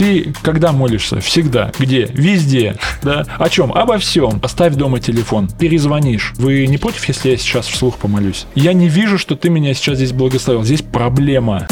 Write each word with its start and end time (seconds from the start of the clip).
Ты 0.00 0.32
когда 0.42 0.72
молишься? 0.72 1.20
Всегда. 1.20 1.72
Где? 1.78 2.06
Везде. 2.06 2.76
Да? 3.02 3.26
О 3.38 3.50
чем? 3.50 3.70
Обо 3.70 3.98
всем. 3.98 4.40
Оставь 4.42 4.74
дома 4.74 4.98
телефон. 4.98 5.46
Перезвонишь. 5.58 6.32
Вы 6.38 6.66
не 6.68 6.78
против, 6.78 7.04
если 7.04 7.32
я 7.32 7.36
сейчас 7.36 7.66
вслух 7.66 7.98
помолюсь? 7.98 8.46
Я 8.54 8.72
не 8.72 8.88
вижу, 8.88 9.18
что 9.18 9.36
ты 9.36 9.50
меня 9.50 9.74
сейчас 9.74 9.96
здесь 9.96 10.12
благословил. 10.12 10.64
Здесь 10.64 10.80
проблема. 10.80 11.68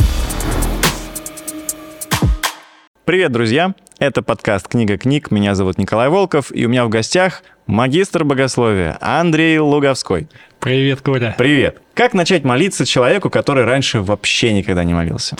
Привет, 3.06 3.33
друзья! 3.33 3.75
Это 3.99 4.21
подкаст 4.21 4.69
«Книга 4.69 4.99
книг». 4.99 5.31
Меня 5.31 5.55
зовут 5.55 5.79
Николай 5.79 6.11
Волков, 6.11 6.55
и 6.55 6.67
у 6.67 6.69
меня 6.69 6.85
в 6.85 6.91
гостях 6.91 7.43
магистр 7.67 8.25
богословия 8.25 8.99
Андрей 9.01 9.59
Луговской. 9.59 10.29
Привет, 10.61 11.01
Коля. 11.01 11.35
Привет. 11.39 11.81
Как 11.95 12.13
начать 12.13 12.45
молиться 12.45 12.85
человеку, 12.85 13.31
который 13.31 13.65
раньше 13.65 14.03
вообще 14.03 14.53
никогда 14.53 14.85
не 14.85 14.93
молился? 14.93 15.39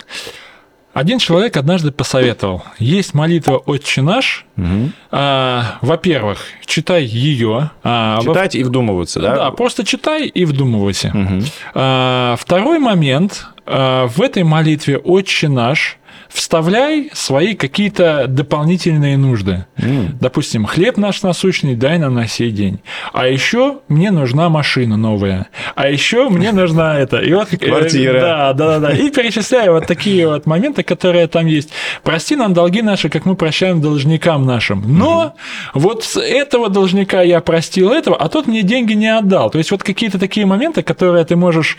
Один 0.93 1.19
человек 1.19 1.55
однажды 1.55 1.91
посоветовал. 1.91 2.63
Есть 2.79 3.13
молитва 3.13 3.57
«Отче 3.57 4.01
наш». 4.01 4.45
Угу. 4.57 4.91
А, 5.11 5.77
во-первых, 5.81 6.39
читай 6.65 7.03
ее. 7.03 7.69
А, 7.83 8.19
Читать 8.21 8.55
во... 8.55 8.59
и 8.59 8.63
вдумываться, 8.63 9.19
да? 9.19 9.35
Да, 9.35 9.51
просто 9.51 9.85
читай 9.85 10.25
и 10.27 10.45
вдумывайся. 10.45 11.09
Угу. 11.13 11.43
А, 11.75 12.35
второй 12.39 12.79
момент. 12.79 13.47
А, 13.65 14.07
в 14.07 14.19
этой 14.21 14.43
молитве 14.43 14.97
«Отче 14.97 15.47
наш» 15.47 15.98
вставляй 16.29 17.09
свои 17.13 17.55
какие-то 17.55 18.25
дополнительные 18.27 19.17
нужды. 19.17 19.65
Mm. 19.77 20.11
Допустим, 20.21 20.65
хлеб 20.65 20.97
наш 20.97 21.23
насущный 21.23 21.75
дай 21.75 21.97
нам 21.97 22.13
на 22.13 22.27
сей 22.27 22.51
день. 22.51 22.79
А 23.13 23.27
еще 23.27 23.79
мне 23.87 24.11
нужна 24.11 24.47
машина 24.49 24.95
новая. 24.95 25.47
А 25.75 25.89
еще 25.89 26.29
мне 26.29 26.51
нужна 26.51 26.99
это. 26.99 27.17
И 27.17 27.33
вот, 27.33 27.51
э, 27.51 27.57
Квартира. 27.57 28.21
Да, 28.21 28.53
да, 28.53 28.79
да. 28.79 28.91
И 28.91 29.09
перечисляю 29.09 29.73
вот 29.73 29.87
такие 29.87 30.27
вот 30.27 30.45
моменты, 30.45 30.83
которые 30.83 31.27
там 31.27 31.47
есть. 31.47 31.71
Прости 32.03 32.35
нам 32.35 32.53
долги 32.53 32.83
наши, 32.83 33.09
как 33.09 33.25
мы 33.25 33.35
прощаем 33.35 33.81
должникам 33.81 34.45
нашим. 34.45 34.83
Но 34.85 35.33
mm. 35.35 35.69
вот 35.73 36.03
с 36.03 36.21
этого 36.21 36.69
должника 36.69 37.23
я 37.23 37.41
простил 37.41 37.91
этого, 37.91 38.15
а 38.15 38.29
тот 38.29 38.45
мне 38.45 38.61
деньги 38.61 38.93
не 38.93 39.07
отдал. 39.07 39.49
То 39.49 39.57
есть 39.57 39.71
вот 39.71 39.81
какие-то 39.81 40.19
такие 40.19 40.45
моменты, 40.45 40.83
которые 40.83 41.25
ты 41.25 41.35
можешь... 41.35 41.77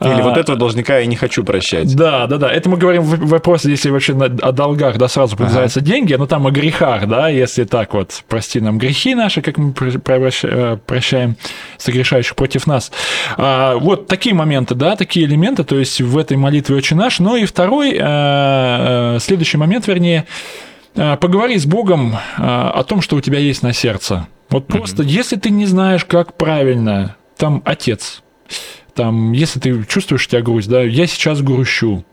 Или 0.00 0.20
а, 0.20 0.22
вот 0.22 0.36
этого 0.36 0.58
должника 0.58 0.98
я 0.98 1.06
не 1.06 1.16
хочу 1.16 1.44
прощать. 1.44 1.94
Да, 1.94 2.26
да, 2.26 2.38
да. 2.38 2.50
Это 2.50 2.68
мы 2.68 2.76
говорим 2.76 3.02
в 3.02 3.28
вопросе, 3.28 3.70
если 3.70 3.91
вообще 3.92 4.14
о 4.14 4.52
долгах, 4.52 4.98
да, 4.98 5.08
сразу 5.08 5.36
подразумеваются 5.36 5.80
ага. 5.80 5.88
деньги, 5.88 6.14
но 6.14 6.26
там 6.26 6.46
о 6.46 6.50
грехах, 6.50 7.06
да, 7.06 7.28
если 7.28 7.64
так 7.64 7.94
вот, 7.94 8.24
прости 8.28 8.60
нам 8.60 8.78
грехи 8.78 9.14
наши, 9.14 9.42
как 9.42 9.58
мы 9.58 9.72
э, 9.72 10.78
прощаем 10.86 11.36
согрешающих 11.78 12.34
против 12.34 12.66
нас. 12.66 12.90
А, 13.36 13.76
вот 13.76 14.06
такие 14.06 14.34
моменты, 14.34 14.74
да, 14.74 14.96
такие 14.96 15.26
элементы, 15.26 15.64
то 15.64 15.78
есть 15.78 16.00
в 16.00 16.18
этой 16.18 16.36
молитве 16.36 16.76
очень 16.76 16.96
наш. 16.96 17.18
Ну 17.18 17.36
и 17.36 17.44
второй, 17.44 17.92
э, 17.92 17.98
э, 17.98 19.18
следующий 19.20 19.56
момент, 19.56 19.86
вернее, 19.86 20.26
поговори 20.94 21.56
с 21.58 21.64
Богом 21.64 22.16
о 22.36 22.84
том, 22.84 23.00
что 23.00 23.16
у 23.16 23.20
тебя 23.22 23.38
есть 23.38 23.62
на 23.62 23.72
сердце. 23.72 24.26
Вот 24.50 24.66
просто, 24.66 25.02
mm-hmm. 25.02 25.06
если 25.06 25.36
ты 25.36 25.48
не 25.48 25.64
знаешь, 25.64 26.04
как 26.04 26.36
правильно, 26.36 27.16
там 27.38 27.62
отец, 27.64 28.22
там, 28.94 29.32
если 29.32 29.58
ты 29.58 29.84
чувствуешь 29.84 30.28
тебя 30.28 30.42
грусть, 30.42 30.68
да, 30.68 30.82
я 30.82 31.06
сейчас 31.06 31.40
грущу, 31.40 32.04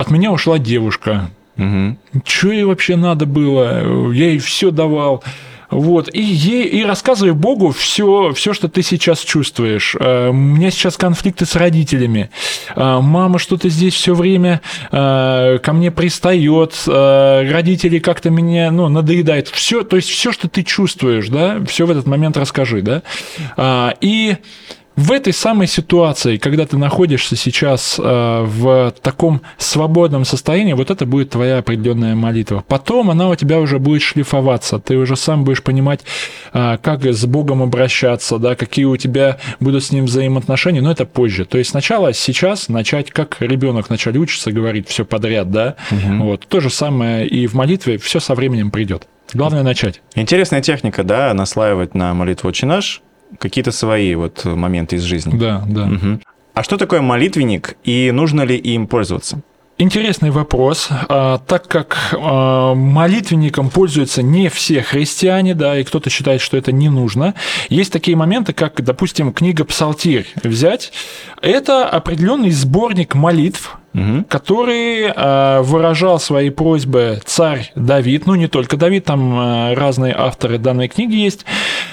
от 0.00 0.10
меня 0.10 0.32
ушла 0.32 0.58
девушка. 0.58 1.30
Угу. 1.58 2.22
Что 2.24 2.52
ей 2.52 2.64
вообще 2.64 2.96
надо 2.96 3.26
было? 3.26 4.10
Я 4.12 4.30
ей 4.30 4.38
все 4.38 4.70
давал. 4.70 5.22
Вот, 5.70 6.08
и, 6.12 6.20
ей, 6.20 6.64
и 6.64 6.84
рассказывай 6.84 7.32
Богу 7.32 7.70
все, 7.70 8.32
все, 8.34 8.54
что 8.54 8.68
ты 8.68 8.82
сейчас 8.82 9.20
чувствуешь. 9.20 9.94
Э, 10.00 10.30
у 10.30 10.32
меня 10.32 10.70
сейчас 10.70 10.96
конфликты 10.96 11.46
с 11.46 11.54
родителями. 11.54 12.30
Э, 12.74 12.98
мама 13.00 13.38
что-то 13.38 13.68
здесь 13.68 13.94
все 13.94 14.14
время 14.14 14.62
э, 14.90 15.58
ко 15.62 15.72
мне 15.72 15.90
пристает. 15.92 16.74
Родители 16.86 17.98
как-то 17.98 18.30
меня 18.30 18.70
ну, 18.70 18.88
надоедают. 18.88 19.48
Все, 19.48 19.84
то 19.84 19.96
есть 19.96 20.08
все, 20.08 20.32
что 20.32 20.48
ты 20.48 20.62
чувствуешь, 20.62 21.28
да, 21.28 21.58
все 21.68 21.86
в 21.86 21.90
этот 21.90 22.06
момент 22.06 22.36
расскажи, 22.36 22.82
да. 22.82 23.94
И 24.00 24.36
в 25.00 25.12
этой 25.12 25.32
самой 25.32 25.66
ситуации, 25.66 26.36
когда 26.36 26.66
ты 26.66 26.76
находишься 26.76 27.34
сейчас 27.34 27.98
э, 27.98 28.02
в 28.02 28.94
таком 29.00 29.40
свободном 29.56 30.26
состоянии, 30.26 30.74
вот 30.74 30.90
это 30.90 31.06
будет 31.06 31.30
твоя 31.30 31.58
определенная 31.58 32.14
молитва. 32.14 32.62
Потом 32.68 33.08
она 33.10 33.30
у 33.30 33.34
тебя 33.34 33.60
уже 33.60 33.78
будет 33.78 34.02
шлифоваться, 34.02 34.78
ты 34.78 34.96
уже 34.96 35.16
сам 35.16 35.44
будешь 35.44 35.62
понимать, 35.62 36.00
э, 36.52 36.76
как 36.82 37.06
с 37.06 37.24
Богом 37.24 37.62
обращаться, 37.62 38.38
да, 38.38 38.54
какие 38.54 38.84
у 38.84 38.96
тебя 38.98 39.38
будут 39.58 39.84
с 39.84 39.90
ним 39.90 40.04
взаимоотношения, 40.04 40.82
но 40.82 40.90
это 40.90 41.06
позже. 41.06 41.46
То 41.46 41.56
есть 41.56 41.70
сначала 41.70 42.12
сейчас 42.12 42.68
начать, 42.68 43.10
как 43.10 43.38
ребенок 43.40 43.88
вначале 43.88 44.20
учится 44.20 44.52
говорить 44.52 44.86
все 44.86 45.06
подряд, 45.06 45.50
да, 45.50 45.76
угу. 45.90 46.24
вот 46.24 46.46
то 46.46 46.60
же 46.60 46.68
самое 46.68 47.26
и 47.26 47.46
в 47.46 47.54
молитве, 47.54 47.96
все 47.96 48.20
со 48.20 48.34
временем 48.34 48.70
придет. 48.70 49.06
Главное 49.32 49.62
начать. 49.62 50.02
Интересная 50.14 50.60
техника, 50.60 51.04
да, 51.04 51.32
наслаивать 51.32 51.94
на 51.94 52.12
молитву 52.12 52.50
«Отче 52.50 52.66
наш», 52.66 53.00
какие-то 53.38 53.72
свои 53.72 54.14
вот 54.14 54.44
моменты 54.44 54.96
из 54.96 55.02
жизни. 55.02 55.36
Да, 55.36 55.64
да. 55.66 55.84
Угу. 55.84 56.20
А 56.54 56.62
что 56.62 56.76
такое 56.76 57.00
молитвенник 57.00 57.76
и 57.84 58.10
нужно 58.10 58.42
ли 58.42 58.56
им 58.56 58.86
пользоваться? 58.86 59.40
Интересный 59.78 60.30
вопрос, 60.30 60.88
а, 61.08 61.38
так 61.38 61.66
как 61.66 61.96
а, 62.12 62.74
молитвенником 62.74 63.70
пользуются 63.70 64.22
не 64.22 64.50
все 64.50 64.82
христиане, 64.82 65.54
да, 65.54 65.78
и 65.78 65.84
кто-то 65.84 66.10
считает, 66.10 66.42
что 66.42 66.58
это 66.58 66.70
не 66.70 66.90
нужно. 66.90 67.34
Есть 67.70 67.90
такие 67.90 68.14
моменты, 68.14 68.52
как, 68.52 68.84
допустим, 68.84 69.32
книга 69.32 69.64
Псалтирь 69.64 70.26
взять. 70.44 70.92
Это 71.40 71.88
определенный 71.88 72.50
сборник 72.50 73.14
молитв, 73.14 73.79
угу. 73.94 74.24
который 74.28 75.12
э, 75.14 75.60
выражал 75.62 76.18
свои 76.20 76.50
просьбы 76.50 77.20
царь 77.24 77.72
Давид, 77.74 78.26
ну 78.26 78.34
не 78.34 78.48
только 78.48 78.76
Давид, 78.76 79.04
там 79.04 79.38
э, 79.38 79.74
разные 79.74 80.14
авторы 80.16 80.58
данной 80.58 80.88
книги 80.88 81.16
есть. 81.16 81.44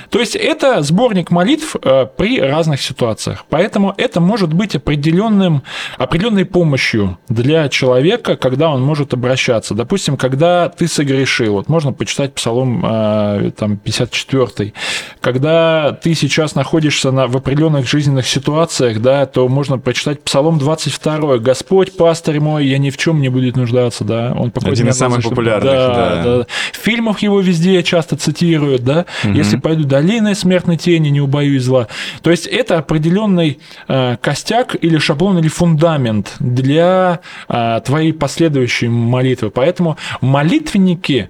То 0.09 0.19
есть 0.19 0.36
это 0.36 0.81
сборник 0.84 1.31
молитв 1.31 1.75
э, 1.81 2.07
при 2.16 2.40
разных 2.40 2.81
ситуациях. 2.81 3.46
Поэтому 3.50 3.94
это 3.97 4.19
может 4.22 4.53
быть 4.53 4.75
определенным, 4.75 5.63
определенной 5.97 6.46
помощью 6.46 7.18
для 7.30 7.68
человека, 7.69 8.38
когда 8.38 8.69
он 8.69 8.81
может 8.81 9.13
обращаться. 9.13 9.74
Допустим, 9.74 10.18
когда 10.18 10.69
ты 10.69 10.88
согрешил, 10.88 11.53
вот 11.53 11.68
можно 11.69 11.94
почитать 11.94 12.34
Псалом 12.34 12.84
э, 12.86 13.52
там, 13.57 13.78
54, 13.78 14.74
когда 15.19 15.91
ты 15.91 16.13
сейчас 16.13 16.56
находишься 16.56 17.12
на, 17.12 17.28
в 17.28 17.36
определенных 17.36 17.88
жизненных 17.88 18.28
ситуациях, 18.28 19.02
да, 19.02 19.25
то 19.25 19.47
можно 19.47 19.78
прочитать 19.78 20.22
Псалом 20.24 20.57
22, 20.57 21.38
Господь 21.40 21.87
Господь 21.88 21.98
пастырь 21.98 22.40
мой, 22.40 22.66
я 22.66 22.78
ни 22.78 22.90
в 22.90 22.98
чем 22.98 23.22
не 23.22 23.30
буду 23.30 23.58
нуждаться, 23.58 24.03
да. 24.03 24.34
Он 24.36 24.52
Один 24.64 24.90
из 24.90 24.98
самых 24.98 25.24
популярных, 25.24 25.72
да, 25.72 25.88
да. 25.88 26.24
да. 26.24 26.46
В 26.72 26.78
фильмах 26.78 27.20
его 27.20 27.40
везде 27.40 27.81
часто 27.84 28.16
цитируют, 28.16 28.84
да. 28.84 29.06
Угу. 29.24 29.34
Если 29.34 29.58
пойду 29.58 29.84
долиной 29.84 30.36
смертной 30.36 30.78
тени, 30.78 31.09
не 31.09 31.22
убоюсь 31.22 31.64
зла. 31.64 31.88
То 32.22 32.31
есть 32.31 32.46
это 32.48 32.78
определенный 32.78 33.59
э, 33.88 34.18
костяк 34.22 34.75
или 34.80 34.98
шаблон 34.98 35.40
или 35.40 35.48
фундамент 35.48 36.36
для 36.40 37.20
э, 37.48 37.81
твоей 37.86 38.14
последующей 38.14 38.88
молитвы. 38.88 39.50
Поэтому 39.50 39.98
молитвенники, 40.22 41.30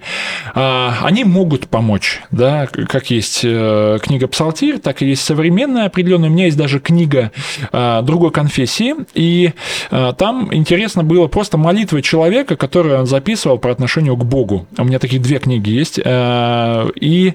они 0.57 1.23
могут 1.23 1.67
помочь, 1.67 2.21
да, 2.31 2.67
как 2.67 3.09
есть 3.11 3.41
э, 3.43 3.99
книга 4.01 4.27
Псалтирь, 4.27 4.79
так 4.79 5.01
и 5.01 5.07
есть 5.07 5.23
современная 5.23 5.85
определенная. 5.85 6.29
У 6.29 6.33
меня 6.33 6.45
есть 6.45 6.57
даже 6.57 6.79
книга 6.79 7.31
э, 7.71 8.01
другой 8.03 8.31
конфессии, 8.31 8.95
и 9.13 9.53
э, 9.91 10.13
там 10.17 10.53
интересно 10.53 11.03
было 11.03 11.27
просто 11.27 11.57
молитвы 11.57 12.01
человека, 12.01 12.55
которую 12.55 12.99
он 12.99 13.05
записывал 13.05 13.57
по 13.57 13.71
отношению 13.71 14.17
к 14.17 14.25
Богу. 14.25 14.67
У 14.77 14.83
меня 14.83 14.99
такие 14.99 15.21
две 15.21 15.39
книги 15.39 15.69
есть. 15.69 15.99
И 15.99 17.33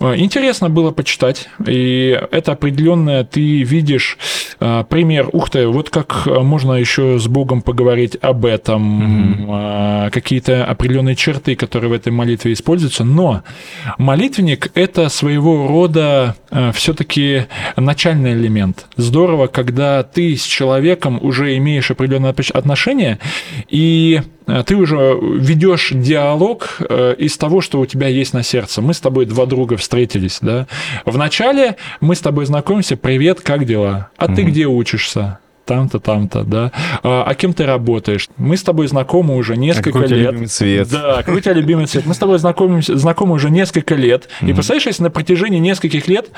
интересно 0.00 0.70
было 0.70 0.90
почитать, 0.92 1.48
и 1.66 2.18
это 2.30 2.52
определенное 2.52 3.24
ты 3.24 3.62
видишь 3.62 4.16
э, 4.58 4.84
пример, 4.88 5.28
ух 5.32 5.50
ты, 5.50 5.66
вот 5.66 5.90
как 5.90 6.26
можно 6.26 6.72
еще 6.72 7.18
с 7.18 7.26
Богом 7.28 7.60
поговорить 7.62 8.16
об 8.20 8.46
этом, 8.46 9.44
mm-hmm. 9.46 10.10
какие-то 10.10 10.64
определенные 10.64 11.16
черты, 11.16 11.54
которые 11.54 11.90
в 11.90 11.92
этой 11.92 12.12
молитве 12.12 12.52
используются, 12.52 13.04
но 13.04 13.42
молитвенник 13.98 14.70
это 14.74 15.08
своего 15.08 15.66
рода 15.68 16.36
все-таки 16.72 17.46
начальный 17.76 18.32
элемент. 18.32 18.86
Здорово, 18.96 19.46
когда 19.46 20.02
ты 20.02 20.36
с 20.36 20.44
человеком 20.44 21.18
уже 21.22 21.56
имеешь 21.56 21.90
определенное 21.90 22.34
отношение, 22.54 23.18
и 23.68 24.20
ты 24.66 24.76
уже 24.76 25.18
ведешь 25.20 25.92
диалог 25.94 26.78
э, 26.80 27.14
из 27.18 27.36
того, 27.36 27.60
что 27.60 27.80
у 27.80 27.86
тебя 27.86 28.08
есть 28.08 28.34
на 28.34 28.42
сердце. 28.42 28.82
Мы 28.82 28.94
с 28.94 29.00
тобой 29.00 29.26
два 29.26 29.46
друга 29.46 29.76
встретились, 29.76 30.38
да. 30.40 30.66
Вначале 31.04 31.76
мы 32.00 32.14
с 32.14 32.20
тобой 32.20 32.46
знакомимся, 32.46 32.96
привет, 32.96 33.40
как 33.40 33.64
дела? 33.64 34.10
А 34.16 34.28
ты 34.28 34.42
где 34.42 34.66
учишься? 34.66 35.38
там-то, 35.70 36.00
там-то, 36.00 36.42
да. 36.42 36.72
А, 37.04 37.22
а 37.22 37.34
кем 37.36 37.52
ты 37.52 37.64
работаешь? 37.64 38.28
Мы 38.36 38.56
с 38.56 38.62
тобой 38.64 38.88
знакомы 38.88 39.36
уже 39.36 39.56
несколько 39.56 40.00
а 40.00 40.02
какой 40.02 40.08
лет. 40.08 40.30
любимый 40.30 40.46
цвет? 40.46 40.88
Да, 40.90 41.18
какой 41.18 41.36
у 41.36 41.40
тебя 41.40 41.52
любимый 41.52 41.86
цвет? 41.86 42.06
Мы 42.06 42.14
с 42.14 42.18
тобой 42.18 42.40
знакомы, 42.40 42.82
знакомы 42.82 43.34
уже 43.34 43.50
несколько 43.50 43.94
лет. 43.94 44.28
Mm-hmm. 44.40 44.50
И 44.50 44.52
представляешь, 44.52 44.86
если 44.86 45.04
на 45.04 45.10
протяжении 45.10 45.60
нескольких 45.60 46.08
лет 46.08 46.30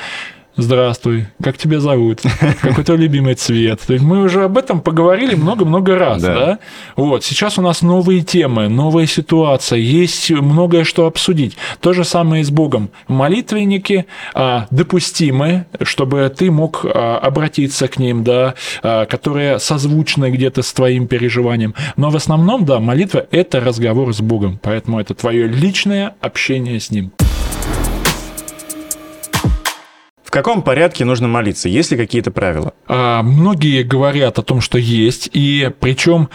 здравствуй, 0.57 1.27
как 1.43 1.57
тебя 1.57 1.81
зовут, 1.81 2.21
какой 2.61 2.85
твой 2.85 2.99
любимый 2.99 3.35
цвет. 3.35 3.81
То 3.87 3.93
есть 3.93 4.05
мы 4.05 4.23
уже 4.23 4.45
об 4.45 4.59
этом 4.59 4.81
поговорили 4.81 5.35
много-много 5.35 5.99
раз, 5.99 6.23
да. 6.23 6.35
да? 6.35 6.59
Вот, 6.97 7.25
сейчас 7.25 7.59
у 7.59 7.63
нас 7.63 7.83
новые 7.83 8.23
темы, 8.23 8.69
новая 8.69 9.07
ситуация, 9.07 9.79
есть 9.79 10.31
многое 10.31 10.85
что 10.85 11.07
обсудить. 11.07 11.57
То 11.81 11.93
же 11.93 12.05
самое 12.05 12.43
и 12.43 12.45
с 12.45 12.51
Богом. 12.51 12.91
Молитвенники 13.09 14.07
а, 14.35 14.67
допустимы, 14.71 15.67
чтобы 15.83 16.33
ты 16.37 16.51
мог 16.51 16.85
а, 16.85 17.19
обратиться 17.19 17.89
к 17.89 17.99
ним, 17.99 18.25
да, 18.25 18.55
а, 18.83 19.07
которые 19.07 19.59
созвучны 19.59 20.31
где-то 20.31 20.63
с 20.63 20.73
твоим 20.73 21.07
переживанием. 21.07 21.75
Но 21.97 22.11
в 22.11 22.17
основном, 22.17 22.65
да, 22.65 22.81
молитва– 22.81 23.27
это 23.31 23.61
разговор 23.61 24.15
с 24.15 24.21
Богом, 24.21 24.59
поэтому 24.63 25.01
это 25.01 25.15
твое 25.15 25.47
личное 25.47 26.15
общение 26.21 26.81
с 26.81 26.91
Ним. 26.91 27.13
Каком 30.33 30.63
порядке 30.63 31.05
нужно 31.05 31.29
молиться? 31.29 31.69
Есть 31.69 31.91
ли 31.91 31.97
какие-то 31.99 32.31
правила? 32.31 32.73
А, 32.89 33.23
многие 33.23 33.83
говорят 33.83 34.39
о 34.39 34.43
том, 34.43 34.63
что 34.63 34.79
есть, 34.79 35.29
и 35.33 35.71
причем 35.79 36.31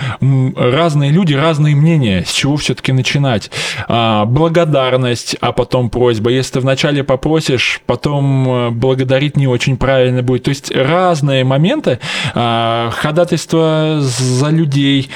разные 0.55 1.11
люди, 1.11 1.33
разные 1.33 1.75
мнения, 1.75 2.23
с 2.23 2.31
чего 2.31 2.57
все-таки 2.57 2.94
начинать. 2.94 3.49
А, 3.88 4.25
благодарность, 4.25 5.35
а 5.41 5.51
потом 5.51 5.89
просьба. 5.89 6.29
Если 6.29 6.53
ты 6.53 6.59
вначале 6.59 7.03
попросишь, 7.03 7.81
потом 7.88 8.47
э, 8.47 8.69
благодарить 8.69 9.35
не 9.35 9.47
очень 9.47 9.77
правильно 9.77 10.21
будет. 10.21 10.44
То 10.44 10.49
есть 10.49 10.71
разные 10.71 11.44
моменты, 11.44 11.99
а, 12.35 12.91
ходатайство 12.91 13.97
за 13.99 14.49
людей, 14.49 15.09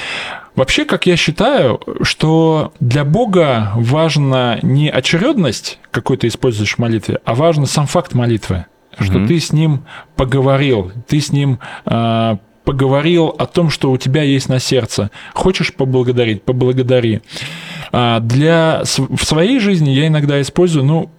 Вообще, 0.54 0.84
как 0.84 1.06
я 1.06 1.16
считаю, 1.16 1.80
что 2.02 2.74
для 2.78 3.06
Бога 3.06 3.72
важна 3.74 4.58
не 4.60 4.90
очередность, 4.90 5.78
какой 5.90 6.18
ты 6.18 6.26
используешь 6.26 6.74
в 6.74 6.78
молитве, 6.78 7.20
а 7.24 7.34
важен 7.34 7.64
сам 7.64 7.86
факт 7.86 8.12
молитвы 8.12 8.66
что 8.98 9.18
mm-hmm. 9.18 9.26
ты 9.26 9.40
с 9.40 9.52
ним 9.52 9.84
поговорил, 10.16 10.92
ты 11.08 11.20
с 11.20 11.32
ним 11.32 11.58
э, 11.86 12.36
поговорил 12.64 13.34
о 13.38 13.46
том, 13.46 13.70
что 13.70 13.90
у 13.90 13.96
тебя 13.96 14.22
есть 14.22 14.48
на 14.48 14.58
сердце. 14.58 15.10
Хочешь 15.34 15.74
поблагодарить, 15.74 16.42
поблагодари. 16.42 17.22
А 17.92 18.20
для 18.20 18.82
в 18.84 19.24
своей 19.24 19.58
жизни 19.58 19.90
я 19.90 20.06
иногда 20.06 20.40
использую, 20.40 20.84
ну, 20.84 21.10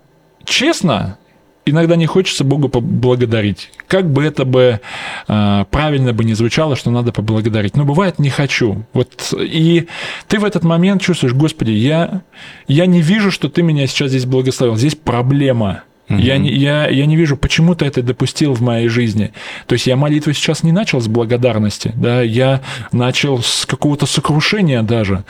честно, 0.46 1.18
иногда 1.66 1.96
не 1.96 2.06
хочется 2.06 2.44
Богу 2.44 2.70
поблагодарить. 2.70 3.70
Как 3.88 4.10
бы 4.12 4.24
это 4.24 4.46
бы 4.46 4.80
э, 5.28 5.66
правильно 5.70 6.14
бы 6.14 6.24
не 6.24 6.34
звучало, 6.34 6.76
что 6.76 6.92
надо 6.92 7.12
поблагодарить. 7.12 7.76
Но 7.76 7.86
бывает 7.86 8.20
не 8.20 8.30
хочу. 8.30 8.86
Вот 8.94 9.34
и 9.38 9.88
ты 10.28 10.40
в 10.40 10.46
этот 10.46 10.64
момент 10.64 11.02
чувствуешь, 11.02 11.34
Господи, 11.34 11.72
я 11.72 12.22
я 12.68 12.86
не 12.86 13.02
вижу, 13.02 13.32
что 13.32 13.50
ты 13.50 13.62
меня 13.62 13.88
сейчас 13.88 14.10
здесь 14.10 14.26
благословил. 14.26 14.76
Здесь 14.76 14.96
проблема. 14.96 15.84
Угу. 16.14 16.22
Я, 16.22 16.38
не, 16.38 16.52
я, 16.52 16.88
я 16.88 17.06
не 17.06 17.16
вижу, 17.16 17.38
почему 17.38 17.76
ты 17.76 17.86
это 17.86 18.02
допустил 18.02 18.54
в 18.54 18.62
моей 18.62 18.88
жизни. 18.88 19.34
То 19.68 19.74
есть 19.74 19.88
я 19.88 19.96
молитву 19.96 20.34
сейчас 20.34 20.64
не 20.64 20.72
начал 20.72 21.02
с 21.02 21.08
благодарности, 21.08 21.92
да, 21.96 22.22
я 22.22 22.62
начал 22.92 23.42
с 23.42 23.66
какого-то 23.66 24.06
сокрушения 24.06 24.84
даже. 24.84 25.24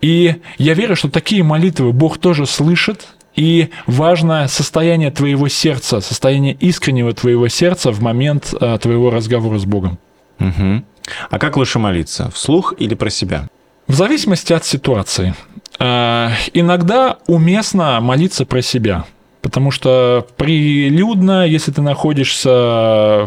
И 0.00 0.36
я 0.58 0.74
верю, 0.74 0.96
что 0.96 1.10
такие 1.10 1.42
молитвы 1.42 1.92
Бог 1.92 2.18
тоже 2.18 2.46
слышит, 2.46 3.08
и 3.34 3.70
важно 3.86 4.46
состояние 4.48 5.10
твоего 5.10 5.48
сердца, 5.48 6.00
состояние 6.00 6.54
искреннего 6.54 7.14
твоего 7.14 7.48
сердца 7.48 7.90
в 7.90 8.02
момент 8.02 8.54
а, 8.60 8.76
твоего 8.76 9.10
разговора 9.10 9.58
с 9.58 9.64
Богом. 9.64 9.98
Угу. 10.38 10.82
А 11.30 11.38
как 11.38 11.56
лучше 11.56 11.78
молиться, 11.78 12.30
вслух 12.30 12.74
или 12.78 12.94
про 12.94 13.08
себя? 13.08 13.48
В 13.86 13.94
зависимости 13.94 14.52
от 14.52 14.66
ситуации. 14.66 15.34
А, 15.78 16.30
иногда 16.52 17.18
уместно 17.26 18.00
молиться 18.00 18.44
про 18.44 18.60
себя– 18.60 19.06
Потому 19.42 19.72
что 19.72 20.26
прилюдно, 20.36 21.46
если 21.46 21.72
ты 21.72 21.82
находишься 21.82 22.48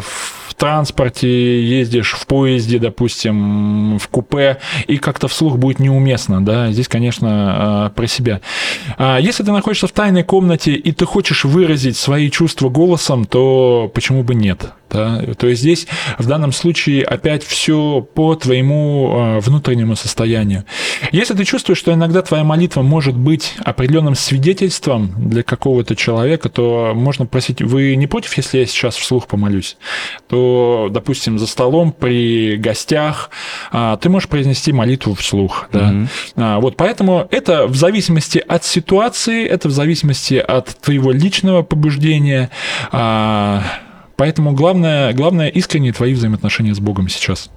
в 0.01 0.53
транспорте, 0.57 1.61
ездишь 1.61 2.13
в 2.13 2.25
поезде, 2.25 2.79
допустим, 2.79 3.99
в 3.99 4.07
купе, 4.07 4.57
и 4.87 4.97
как-то 4.97 5.27
вслух 5.27 5.57
будет 5.57 5.79
неуместно, 5.79 6.43
да, 6.43 6.71
здесь, 6.71 6.87
конечно, 6.87 7.27
а, 7.29 7.89
про 7.89 8.07
себя. 8.07 8.39
А 8.97 9.17
если 9.17 9.43
ты 9.43 9.51
находишься 9.51 9.87
в 9.87 9.91
тайной 9.91 10.23
комнате, 10.23 10.73
и 10.73 10.91
ты 10.93 11.05
хочешь 11.05 11.43
выразить 11.43 11.97
свои 11.97 12.29
чувства 12.31 12.69
голосом, 12.69 13.25
то 13.25 13.91
почему 13.93 14.23
бы 14.23 14.33
нет? 14.33 14.71
Да? 14.95 15.21
То 15.37 15.47
есть 15.47 15.61
здесь 15.61 15.87
в 16.17 16.25
данном 16.25 16.53
случае 16.53 17.03
опять 17.03 17.43
все 17.43 18.01
по 18.01 18.35
твоему 18.35 19.11
а, 19.11 19.39
внутреннему 19.41 19.95
состоянию. 19.95 20.63
Если 21.11 21.33
ты 21.33 21.43
чувствуешь, 21.43 21.77
что 21.77 21.93
иногда 21.93 22.21
твоя 22.21 22.45
молитва 22.45 22.81
может 22.81 23.15
быть 23.15 23.55
определенным 23.63 24.15
свидетельством 24.15 25.13
для 25.17 25.43
какого-то 25.43 25.95
человека, 25.95 26.47
то 26.47 26.93
можно 26.95 27.25
просить, 27.25 27.61
вы 27.61 27.95
не 27.95 28.07
против, 28.07 28.37
если 28.37 28.59
я 28.59 28.65
сейчас 28.65 28.95
вслух 28.95 29.27
помолюсь? 29.27 29.75
То, 30.29 30.87
допустим, 30.89 31.37
за 31.39 31.47
столом 31.47 31.91
при 31.91 32.55
гостях 32.55 33.29
а, 33.71 33.97
ты 33.97 34.07
можешь 34.07 34.29
произнести 34.29 34.71
молитву 34.71 35.13
вслух. 35.13 35.67
Да? 35.73 35.91
Mm-hmm. 35.91 36.61
Вот 36.61 36.77
поэтому 36.77 37.27
это 37.31 37.67
в 37.67 37.75
зависимости 37.75 38.41
от 38.47 38.63
ситуации, 38.63 39.45
это 39.45 39.67
в 39.67 39.71
зависимости 39.71 40.35
от 40.35 40.67
твоего 40.79 41.11
личного 41.11 41.63
побуждения. 41.63 42.49
Поэтому 44.17 44.53
главное, 44.53 45.13
главное 45.13 45.49
искренние 45.49 45.93
твои 45.93 46.13
взаимоотношения 46.13 46.73
с 46.73 46.79
Богом 46.79 47.09
сейчас. 47.09 47.49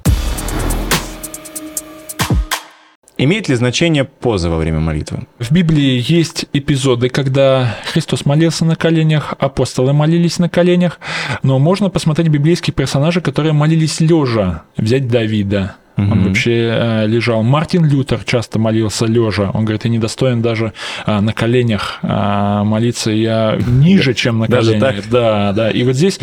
Имеет 3.21 3.49
ли 3.49 3.57
значение 3.57 4.05
поза 4.05 4.49
во 4.49 4.59
время 4.59 4.79
молитвы? 4.79 5.27
В 5.41 5.51
Библии 5.51 6.05
есть 6.07 6.47
эпизоды, 6.53 7.09
когда 7.09 7.77
Христос 7.93 8.25
молился 8.25 8.65
на 8.65 8.77
коленях, 8.77 9.35
апостолы 9.41 9.93
молились 9.93 10.39
на 10.39 10.49
коленях, 10.49 11.01
но 11.43 11.59
можно 11.59 11.91
посмотреть 11.91 12.29
библейские 12.29 12.73
персонажи, 12.73 13.21
которые 13.21 13.53
молились 13.53 13.99
лежа. 13.99 14.63
Взять 14.77 15.09
Давида, 15.09 15.75
Угу. 15.99 16.13
Он 16.13 16.25
вообще 16.29 16.53
э, 16.53 17.07
лежал. 17.07 17.43
Мартин 17.43 17.85
Лютер 17.85 18.21
часто 18.25 18.61
молился 18.61 19.05
лежа. 19.05 19.51
Он 19.53 19.65
говорит, 19.65 19.85
я 19.85 19.91
недостоин 19.91 20.41
даже 20.41 20.73
э, 21.07 21.21
на 21.21 21.33
коленях 21.33 21.99
э, 22.03 22.63
молиться. 22.65 23.11
Я 23.11 23.59
ниже, 23.67 24.15
чем 24.15 24.39
на 24.39 24.47
даже 24.47 24.79
коленях. 24.79 24.95
Так? 24.95 25.11
Да, 25.11 25.53
да. 25.53 25.71
И 25.71 25.83
вот 25.83 25.97
здесь 25.97 26.21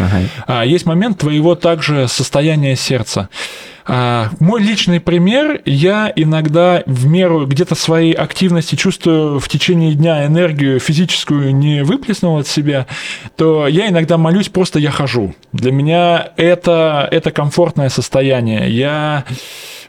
ага. 0.47 0.63
есть 0.63 0.85
момент 0.85 1.17
твоего 1.19 1.55
также 1.55 2.07
состояния 2.07 2.77
сердца. 2.77 3.29
А, 3.87 4.31
мой 4.39 4.61
личный 4.63 4.99
пример, 4.99 5.61
я 5.65 6.11
иногда 6.15 6.81
в 6.87 7.05
меру 7.05 7.45
где-то 7.45 7.75
своей 7.75 8.13
активности 8.13 8.75
чувствую 8.75 9.39
в 9.39 9.47
течение 9.47 9.93
дня 9.93 10.25
энергию 10.25 10.79
физическую 10.79 11.55
не 11.55 11.83
выплеснул 11.83 12.39
от 12.39 12.47
себя, 12.47 12.87
то 13.35 13.67
я 13.67 13.87
иногда 13.87 14.17
молюсь, 14.17 14.49
просто 14.49 14.79
я 14.79 14.89
хожу. 14.89 15.35
Для 15.53 15.71
меня 15.71 16.29
это, 16.35 17.07
это 17.11 17.29
комфортное 17.29 17.89
состояние. 17.89 18.71
Я 18.71 19.23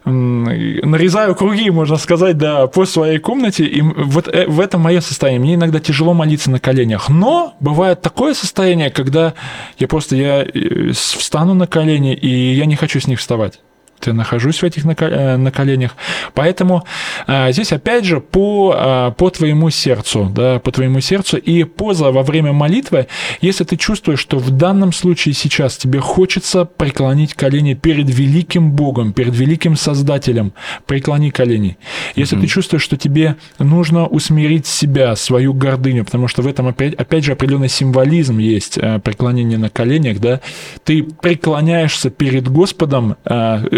нарезаю 0.04 1.34
круги, 1.34 1.70
можно 1.70 1.96
сказать, 1.96 2.38
да, 2.38 2.66
по 2.66 2.84
своей 2.86 3.18
комнате, 3.18 3.64
и 3.64 3.80
вот 3.80 4.28
э, 4.28 4.46
в 4.46 4.60
этом 4.60 4.80
мое 4.80 5.00
состояние. 5.00 5.40
Мне 5.40 5.54
иногда 5.54 5.80
тяжело 5.80 6.14
молиться 6.14 6.50
на 6.50 6.60
коленях, 6.60 7.08
но 7.08 7.54
бывает 7.60 8.02
такое 8.02 8.34
состояние, 8.34 8.90
когда 8.90 9.34
я 9.78 9.88
просто 9.88 10.16
я 10.16 10.42
э, 10.42 10.92
встану 10.92 11.54
на 11.54 11.66
колени, 11.66 12.14
и 12.14 12.54
я 12.54 12.66
не 12.66 12.76
хочу 12.76 13.00
с 13.00 13.06
них 13.06 13.18
вставать 13.18 13.60
нахожусь 14.04 14.62
в 14.62 14.64
этих 14.64 14.84
э, 14.84 15.36
на 15.36 15.50
коленях. 15.50 15.96
Поэтому 16.34 16.84
а, 17.26 17.50
здесь 17.52 17.72
опять 17.72 18.04
же 18.04 18.20
по, 18.20 18.74
а, 18.76 19.10
по 19.12 19.30
твоему 19.30 19.70
сердцу, 19.70 20.30
да, 20.34 20.58
по 20.58 20.70
твоему 20.70 21.00
сердцу 21.00 21.36
и 21.36 21.64
поза 21.64 22.10
во 22.10 22.22
время 22.22 22.52
молитвы, 22.52 23.06
если 23.40 23.64
ты 23.64 23.76
чувствуешь, 23.76 24.20
что 24.20 24.38
в 24.38 24.50
данном 24.50 24.92
случае 24.92 25.34
сейчас 25.34 25.76
тебе 25.76 26.00
хочется 26.00 26.64
преклонить 26.64 27.34
колени 27.34 27.74
перед 27.74 28.08
великим 28.08 28.72
Богом, 28.72 29.12
перед 29.12 29.34
великим 29.34 29.76
Создателем, 29.76 30.52
преклони 30.86 31.30
колени. 31.30 31.78
Если 32.14 32.36
mm-hmm. 32.36 32.40
ты 32.40 32.46
чувствуешь, 32.46 32.82
что 32.82 32.96
тебе 32.96 33.36
нужно 33.58 34.06
усмирить 34.06 34.66
себя, 34.66 35.16
свою 35.16 35.52
гордыню, 35.52 36.04
потому 36.04 36.28
что 36.28 36.42
в 36.42 36.46
этом 36.46 36.68
опять, 36.68 36.94
опять 36.94 37.24
же 37.24 37.32
определенный 37.32 37.68
символизм 37.68 38.38
есть 38.38 38.78
э, 38.78 38.98
преклонение 39.00 39.58
на 39.58 39.68
коленях, 39.68 40.18
да, 40.18 40.40
ты 40.84 41.02
преклоняешься 41.02 42.10
перед 42.10 42.48
Господом, 42.48 43.16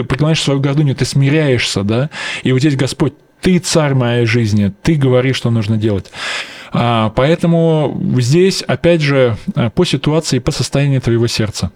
э, 0.08 0.10
преклоняешь 0.10 0.42
свою 0.42 0.60
гордыню, 0.60 0.94
ты 0.94 1.04
смиряешься, 1.04 1.82
да, 1.82 2.10
и 2.42 2.52
вот 2.52 2.60
здесь 2.60 2.76
Господь, 2.76 3.14
ты 3.40 3.58
царь 3.58 3.94
моей 3.94 4.26
жизни, 4.26 4.72
ты 4.82 4.94
говоришь, 4.94 5.36
что 5.36 5.50
нужно 5.50 5.76
делать. 5.76 6.10
А, 6.72 7.10
поэтому 7.10 8.00
здесь, 8.18 8.62
опять 8.62 9.00
же, 9.00 9.36
по 9.74 9.84
ситуации, 9.84 10.38
по 10.38 10.50
состоянию 10.50 11.00
твоего 11.00 11.26
сердца. 11.26 11.70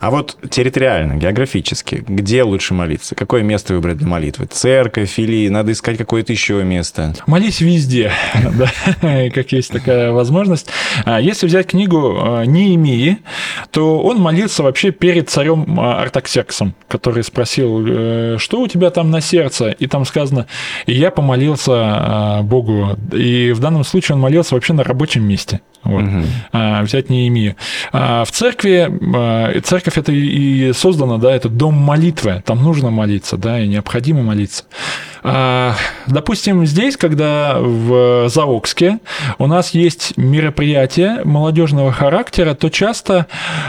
А 0.00 0.10
вот 0.10 0.36
территориально, 0.50 1.14
географически, 1.14 2.04
где 2.06 2.42
лучше 2.42 2.74
молиться? 2.74 3.14
Какое 3.14 3.42
место 3.42 3.74
выбрать 3.74 3.98
для 3.98 4.06
молитвы? 4.06 4.46
Церковь 4.46 5.18
или 5.18 5.48
надо 5.48 5.72
искать 5.72 5.98
какое-то 5.98 6.32
еще 6.32 6.62
место? 6.64 7.14
Молись 7.26 7.60
везде, 7.60 8.12
как 9.00 9.52
есть 9.52 9.72
такая 9.72 10.12
возможность. 10.12 10.68
А 11.04 11.20
если 11.20 11.46
взять 11.46 11.68
книгу 11.68 12.16
а, 12.18 12.44
Неемии, 12.44 13.18
то 13.70 14.00
он 14.00 14.20
молился 14.20 14.62
вообще 14.62 14.90
перед 14.90 15.30
царем 15.30 15.78
а, 15.78 16.02
Артаксерксом, 16.02 16.74
который 16.88 17.22
спросил, 17.22 17.84
э, 17.86 18.36
что 18.38 18.60
у 18.60 18.68
тебя 18.68 18.90
там 18.90 19.10
на 19.10 19.20
сердце? 19.20 19.70
И 19.70 19.86
там 19.86 20.04
сказано, 20.04 20.46
я 20.86 21.10
помолился 21.10 22.40
Богу. 22.42 22.96
И 23.12 23.52
в 23.52 23.60
данном 23.60 23.84
случае 23.84 24.16
он 24.16 24.20
молился 24.20 24.54
вообще 24.54 24.72
на 24.72 24.84
рабочем 24.84 25.24
месте. 25.24 25.60
Вот. 25.84 26.04
Угу. 26.04 26.22
А, 26.52 26.82
взять 26.82 27.10
Неемию. 27.10 27.56
А, 27.92 28.24
в 28.24 28.30
церкви, 28.30 28.88
церковь 29.62 29.98
это 29.98 30.12
и 30.12 30.72
создана, 30.72 31.18
да, 31.18 31.32
это 31.32 31.48
дом 31.48 31.74
молитвы, 31.74 32.42
там 32.44 32.62
нужно 32.62 32.90
молиться, 32.90 33.36
да, 33.36 33.60
и 33.60 33.68
необходимо 33.68 34.22
молиться. 34.22 34.64
А, 35.24 35.74
допустим, 36.06 36.66
здесь, 36.66 36.96
когда 36.96 37.58
в 37.58 38.28
Заокске 38.28 38.98
у 39.38 39.46
нас 39.46 39.70
есть 39.70 40.14
мероприятие 40.16 41.24
молодежного 41.24 41.92
характера, 41.92 42.54
то 42.54 42.70
часто 42.70 43.26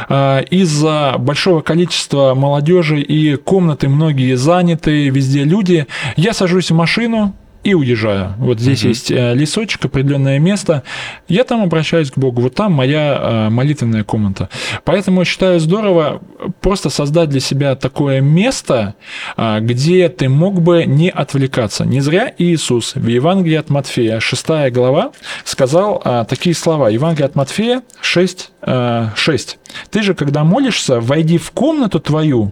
а, 0.10 0.40
из-за 0.40 1.16
большого 1.20 1.62
количества 1.62 2.34
молодежи 2.36 3.02
и 3.02 3.36
комнаты 3.36 3.88
многие 3.88 4.36
заняты, 4.36 5.10
везде 5.10 5.44
люди, 5.44 5.88
я 6.16 6.34
сажусь 6.34 6.72
в 6.72 6.76
машину, 6.76 7.36
и 7.64 7.74
уезжаю. 7.74 8.34
Вот 8.38 8.60
здесь 8.60 8.82
угу. 8.82 8.90
есть 8.90 9.12
э, 9.12 9.34
лесочек, 9.34 9.86
определенное 9.86 10.40
место. 10.40 10.84
Я 11.28 11.44
там 11.44 11.62
обращаюсь 11.62 12.12
к 12.12 12.18
Богу. 12.18 12.42
Вот 12.42 12.56
там 12.56 12.74
моя 12.74 13.20
э, 13.20 13.50
молитвенная 13.50 14.04
комната. 14.04 14.50
Поэтому 14.84 15.24
считаю 15.26 15.60
здорово 15.60 16.22
просто 16.62 16.90
создать 16.90 17.30
для 17.30 17.40
себя 17.40 17.76
такое 17.76 18.22
место, 18.22 18.96
э, 19.38 19.60
где 19.62 20.10
ты 20.10 20.30
мог 20.30 20.62
бы 20.62 20.86
не 20.86 21.10
отвлекаться. 21.10 21.86
Не 21.86 22.02
зря 22.02 22.34
Иисус 22.38 22.96
в 22.96 23.08
Евангелии 23.08 23.58
от 23.58 23.70
Матфея, 23.70 24.20
6 24.20 24.72
глава, 24.72 25.12
сказал 25.46 26.04
такие 26.28 26.56
слова. 26.56 26.90
Евангелие 26.90 27.26
от 27.26 27.36
Матфея 27.36 27.82
6, 28.02 28.52
6. 29.16 29.60
«Ты 29.90 30.02
же, 30.02 30.14
когда 30.14 30.44
молишься, 30.44 31.00
войди 31.00 31.38
в 31.38 31.52
комнату 31.52 32.00
твою, 32.00 32.52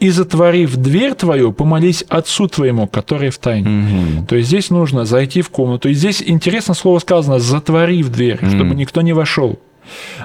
и 0.00 0.10
затворив 0.10 0.76
дверь 0.76 1.14
твою, 1.14 1.52
помолись 1.52 2.04
отцу 2.08 2.48
твоему, 2.48 2.86
который 2.86 3.30
в 3.30 3.38
тайне. 3.38 3.68
Угу. 3.68 4.26
То 4.26 4.36
есть 4.36 4.48
здесь 4.48 4.70
нужно 4.70 5.04
зайти 5.04 5.40
в 5.40 5.50
комнату. 5.50 5.88
И 5.88 5.94
здесь 5.94 6.22
интересно 6.24 6.74
слово 6.74 6.98
сказано, 6.98 7.38
затворив 7.38 8.08
дверь, 8.08 8.38
угу. 8.42 8.50
чтобы 8.50 8.74
никто 8.74 9.02
не 9.02 9.12
вошел. 9.12 9.58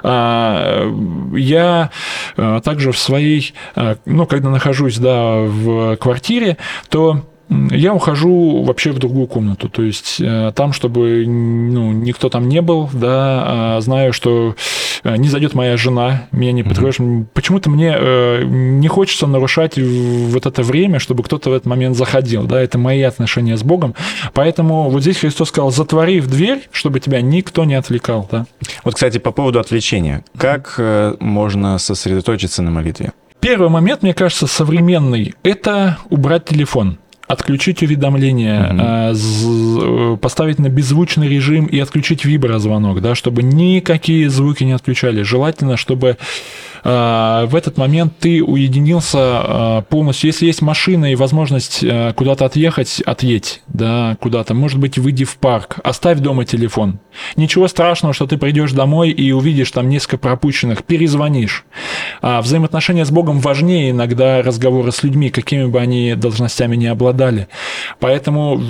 А, 0.03 0.89
я 1.35 1.91
а, 2.37 2.61
также 2.61 2.91
в 2.91 2.97
своей, 2.97 3.53
а, 3.75 3.97
ну, 4.05 4.25
когда 4.25 4.49
нахожусь, 4.49 4.97
да, 4.97 5.41
в 5.41 5.97
квартире, 5.97 6.57
то 6.89 7.23
я 7.49 7.93
ухожу 7.93 8.63
вообще 8.63 8.91
в 8.91 8.99
другую 8.99 9.27
комнату, 9.27 9.69
то 9.69 9.81
есть 9.81 10.17
э, 10.19 10.51
там, 10.55 10.71
чтобы 10.71 11.25
ну, 11.25 11.91
никто 11.91 12.29
там 12.29 12.47
не 12.47 12.61
был, 12.61 12.89
да, 12.93 13.77
а 13.77 13.81
знаю, 13.81 14.13
что 14.13 14.55
э, 15.03 15.15
не 15.17 15.29
зайдет 15.29 15.55
моя 15.55 15.75
жена, 15.75 16.27
меня 16.31 16.51
не 16.51 16.63
потревожит. 16.63 17.01
Mm-hmm. 17.01 17.25
Почему-то 17.33 17.69
мне 17.71 17.95
э, 17.97 18.43
не 18.45 18.87
хочется 18.87 19.25
нарушать 19.25 19.77
вот 19.77 20.45
это 20.45 20.61
время, 20.61 20.99
чтобы 20.99 21.23
кто-то 21.23 21.49
в 21.49 21.53
этот 21.53 21.65
момент 21.65 21.97
заходил, 21.97 22.43
да, 22.43 22.61
это 22.61 22.77
мои 22.77 23.01
отношения 23.01 23.57
с 23.57 23.63
Богом, 23.63 23.95
поэтому 24.33 24.89
вот 24.89 25.01
здесь 25.01 25.17
Христос 25.17 25.49
сказал, 25.49 25.71
затвори 25.71 26.19
в 26.19 26.27
дверь, 26.27 26.67
чтобы 26.71 26.99
тебя 26.99 27.21
никто 27.21 27.65
не 27.65 27.73
отвлекал, 27.73 28.27
да. 28.31 28.45
Вот, 28.83 28.93
кстати, 28.93 29.17
по 29.17 29.31
поводу 29.31 29.59
отвлечения, 29.59 30.23
как 30.37 30.79
можно 31.19 31.79
сосредоточиться 31.79 32.61
на 32.61 32.69
молитве? 32.69 33.11
Первый 33.39 33.69
момент, 33.69 34.03
мне 34.03 34.13
кажется, 34.13 34.47
современный– 34.47 35.33
это 35.43 35.97
убрать 36.09 36.45
телефон 36.45 36.97
отключить 37.29 37.83
уведомления, 37.83 39.13
угу. 39.13 40.17
поставить 40.17 40.57
на 40.57 40.67
беззвучный 40.67 41.29
режим 41.29 41.67
и 41.67 41.77
отключить 41.77 42.25
виброзвонок, 42.25 43.01
да, 43.01 43.13
чтобы 43.13 43.43
никакие 43.43 44.31
звуки 44.31 44.63
не 44.63 44.71
отключали. 44.71 45.21
Желательно, 45.21 45.77
чтобы 45.77 46.17
в 46.83 47.51
этот 47.53 47.77
момент 47.77 48.13
ты 48.19 48.43
уединился 48.43 49.17
а, 49.19 49.81
полностью. 49.81 50.27
Если 50.27 50.45
есть 50.45 50.61
машина 50.61 51.11
и 51.11 51.15
возможность 51.15 51.83
а, 51.83 52.13
куда-то 52.13 52.45
отъехать, 52.45 53.01
отъедь, 53.05 53.61
да, 53.67 54.17
куда-то. 54.19 54.53
Может 54.53 54.79
быть, 54.79 54.97
выйди 54.97 55.25
в 55.25 55.37
парк, 55.37 55.77
оставь 55.83 56.19
дома 56.19 56.45
телефон. 56.45 56.99
Ничего 57.35 57.67
страшного, 57.67 58.13
что 58.13 58.27
ты 58.27 58.37
придешь 58.37 58.71
домой 58.71 59.09
и 59.09 59.31
увидишь 59.31 59.71
там 59.71 59.89
несколько 59.89 60.17
пропущенных, 60.17 60.83
перезвонишь. 60.83 61.65
А 62.21 62.41
взаимоотношения 62.41 63.05
с 63.05 63.11
Богом 63.11 63.39
важнее 63.39 63.91
иногда 63.91 64.41
разговоры 64.41 64.91
с 64.91 65.03
людьми, 65.03 65.29
какими 65.29 65.65
бы 65.65 65.79
они 65.79 66.15
должностями 66.15 66.75
не 66.75 66.87
обладали. 66.87 67.47
Поэтому 67.99 68.61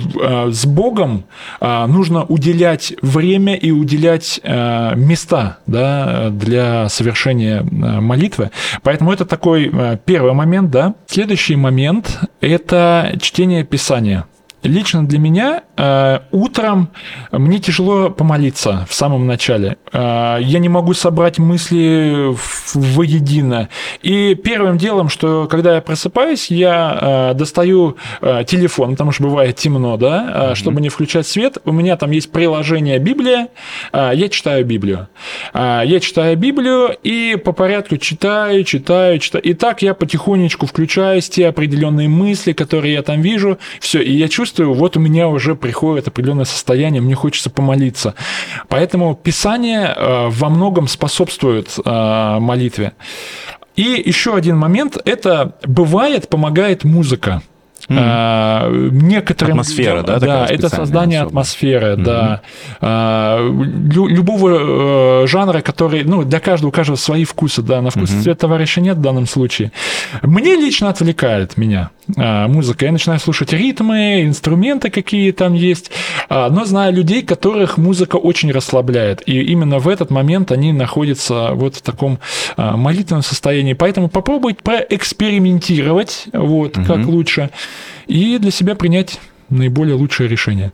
с 0.48 0.66
Богом 0.66 1.24
нужно 1.60 2.24
уделять 2.24 2.94
время 3.02 3.54
и 3.54 3.70
уделять 3.70 4.40
места 4.44 5.58
да, 5.66 6.30
для 6.30 6.88
совершения 6.88 7.62
молитвы. 8.04 8.50
Поэтому 8.82 9.12
это 9.12 9.24
такой 9.24 9.70
э, 9.72 9.98
первый 10.04 10.32
момент, 10.32 10.70
да. 10.70 10.94
Следующий 11.06 11.56
момент– 11.56 12.20
это 12.40 13.16
чтение 13.20 13.64
Писания. 13.64 14.26
Лично 14.62 15.06
для 15.06 15.18
меня 15.18 15.62
э, 15.76 16.18
утром 16.32 16.90
мне 17.32 17.60
тяжело 17.60 18.10
помолиться 18.10 18.86
в 18.90 18.94
самом 18.94 19.26
начале. 19.26 19.78
Э, 19.90 20.36
я 20.38 20.58
не 20.58 20.68
могу 20.68 20.92
собрать 20.92 21.38
мысли 21.38 22.36
воедино. 22.74 23.70
И 24.02 24.34
первым 24.34 24.76
делом, 24.76 25.08
что 25.08 25.48
когда 25.50 25.76
я 25.76 25.80
просыпаюсь, 25.80 26.50
я 26.50 27.30
э, 27.30 27.34
достаю 27.34 27.96
э, 28.20 28.44
телефон, 28.46 28.92
потому 28.92 29.12
что 29.12 29.22
бывает 29.22 29.56
темно, 29.56 29.96
да, 29.96 30.50
э, 30.50 30.54
чтобы 30.54 30.82
не 30.82 30.90
включать 30.90 31.26
свет. 31.26 31.56
У 31.64 31.72
меня 31.72 31.96
там 31.96 32.10
есть 32.10 32.30
приложение 32.30 32.98
Библия, 32.98 33.48
э, 33.94 34.10
я 34.14 34.28
читаю 34.28 34.66
Библию. 34.66 35.08
Э, 35.54 35.80
я 35.86 36.00
читаю 36.00 36.36
Библию 36.36 36.94
и 37.02 37.36
по 37.42 37.52
порядку 37.52 37.96
читаю, 37.96 38.64
читаю, 38.64 39.18
читаю. 39.20 39.42
И 39.42 39.54
так 39.54 39.80
я 39.80 39.94
потихонечку 39.94 40.66
включаюсь 40.66 41.30
те 41.30 41.48
определенные 41.48 42.08
мысли, 42.08 42.52
которые 42.52 42.92
я 42.92 43.02
там 43.02 43.22
вижу. 43.22 43.58
Все, 43.80 44.02
и 44.02 44.12
я 44.12 44.28
чувствую 44.28 44.49
чувствую, 44.50 44.74
вот 44.74 44.96
у 44.96 45.00
меня 45.00 45.28
уже 45.28 45.54
приходит 45.54 46.08
определенное 46.08 46.44
состояние, 46.44 47.00
мне 47.00 47.14
хочется 47.14 47.50
помолиться. 47.50 48.14
Поэтому 48.68 49.14
Писание 49.14 49.94
э, 49.96 50.28
во 50.28 50.48
многом 50.48 50.88
способствует 50.88 51.68
э, 51.84 52.38
молитве. 52.40 52.92
И 53.76 54.02
еще 54.04 54.34
один 54.34 54.56
момент– 54.56 54.98
это 55.04 55.54
бывает, 55.64 56.28
помогает 56.28 56.84
музыка. 56.84 57.42
Mm. 57.90 58.90
некоторым 58.92 59.54
атмосфера, 59.54 60.02
да, 60.02 60.20
да, 60.20 60.46
это 60.46 60.68
создание 60.68 61.20
особо. 61.20 61.30
атмосферы, 61.30 61.86
mm-hmm. 61.94 62.02
да, 62.02 62.40
а, 62.80 63.48
любого 63.50 65.22
э, 65.24 65.26
жанра, 65.26 65.60
который, 65.60 66.04
ну, 66.04 66.22
для 66.22 66.38
каждого 66.38 66.68
у 66.68 66.72
каждого 66.72 66.94
свои 66.96 67.24
вкусы, 67.24 67.62
да, 67.62 67.82
на 67.82 67.90
вкус 67.90 68.10
mm-hmm. 68.10 68.22
цвет 68.22 68.38
товарища 68.38 68.80
нет 68.80 68.98
в 68.98 69.00
данном 69.00 69.26
случае. 69.26 69.72
Мне 70.22 70.54
лично 70.54 70.88
отвлекает 70.88 71.56
меня 71.56 71.90
а, 72.16 72.46
музыка, 72.46 72.84
я 72.84 72.92
начинаю 72.92 73.18
слушать 73.18 73.52
ритмы, 73.52 74.22
инструменты 74.22 74.90
какие 74.90 75.32
там 75.32 75.54
есть, 75.54 75.90
но 76.28 76.64
знаю 76.64 76.94
людей, 76.94 77.22
которых 77.22 77.76
музыка 77.76 78.16
очень 78.16 78.52
расслабляет, 78.52 79.22
и 79.26 79.40
именно 79.42 79.80
в 79.80 79.88
этот 79.88 80.10
момент 80.10 80.52
они 80.52 80.72
находятся 80.72 81.50
вот 81.54 81.76
в 81.76 81.82
таком 81.82 82.20
молитвенном 82.56 83.22
состоянии, 83.22 83.72
поэтому 83.72 84.08
попробуйте 84.08 84.60
проэкспериментировать, 84.62 86.26
вот, 86.32 86.76
mm-hmm. 86.76 86.86
как 86.86 87.06
лучше 87.06 87.50
и 88.06 88.38
для 88.38 88.50
себя 88.50 88.74
принять 88.74 89.20
наиболее 89.48 89.94
лучшее 89.94 90.28
решение. 90.28 90.72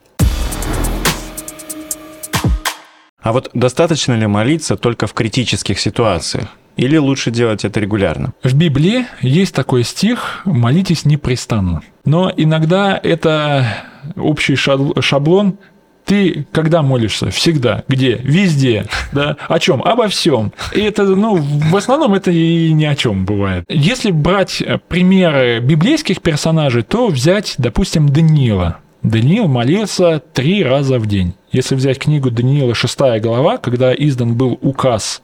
А 3.20 3.32
вот 3.32 3.50
достаточно 3.54 4.12
ли 4.12 4.26
молиться 4.26 4.76
только 4.76 5.06
в 5.06 5.12
критических 5.12 5.80
ситуациях? 5.80 6.48
Или 6.76 6.96
лучше 6.96 7.30
делать 7.30 7.64
это 7.64 7.80
регулярно? 7.80 8.34
В 8.42 8.54
Библии 8.54 9.06
есть 9.20 9.54
такой 9.54 9.82
стих 9.82 10.42
«молитесь 10.44 11.04
непрестанно». 11.06 11.80
Но 12.04 12.30
иногда 12.36 13.00
это 13.02 13.66
общий 14.14 14.54
шаблон 14.54 15.58
ты 16.06 16.46
когда 16.52 16.82
молишься? 16.82 17.30
Всегда. 17.30 17.82
Где? 17.88 18.14
Везде. 18.22 18.86
Да? 19.12 19.36
О 19.48 19.58
чем? 19.58 19.82
Обо 19.82 20.08
всем. 20.08 20.52
И 20.72 20.80
это, 20.80 21.04
ну, 21.04 21.36
в 21.36 21.76
основном 21.76 22.14
это 22.14 22.30
и 22.30 22.72
ни 22.72 22.84
о 22.84 22.94
чем 22.94 23.26
бывает. 23.26 23.64
Если 23.68 24.12
брать 24.12 24.62
примеры 24.88 25.58
библейских 25.58 26.22
персонажей, 26.22 26.82
то 26.82 27.08
взять, 27.08 27.56
допустим, 27.58 28.08
Даниила. 28.08 28.78
Даниил 29.02 29.48
молился 29.48 30.20
три 30.32 30.64
раза 30.64 30.98
в 30.98 31.06
день. 31.06 31.34
Если 31.52 31.74
взять 31.74 31.98
книгу 31.98 32.30
Даниила, 32.30 32.74
шестая 32.74 33.20
глава, 33.20 33.58
когда 33.58 33.92
издан 33.92 34.34
был 34.34 34.58
указ 34.62 35.22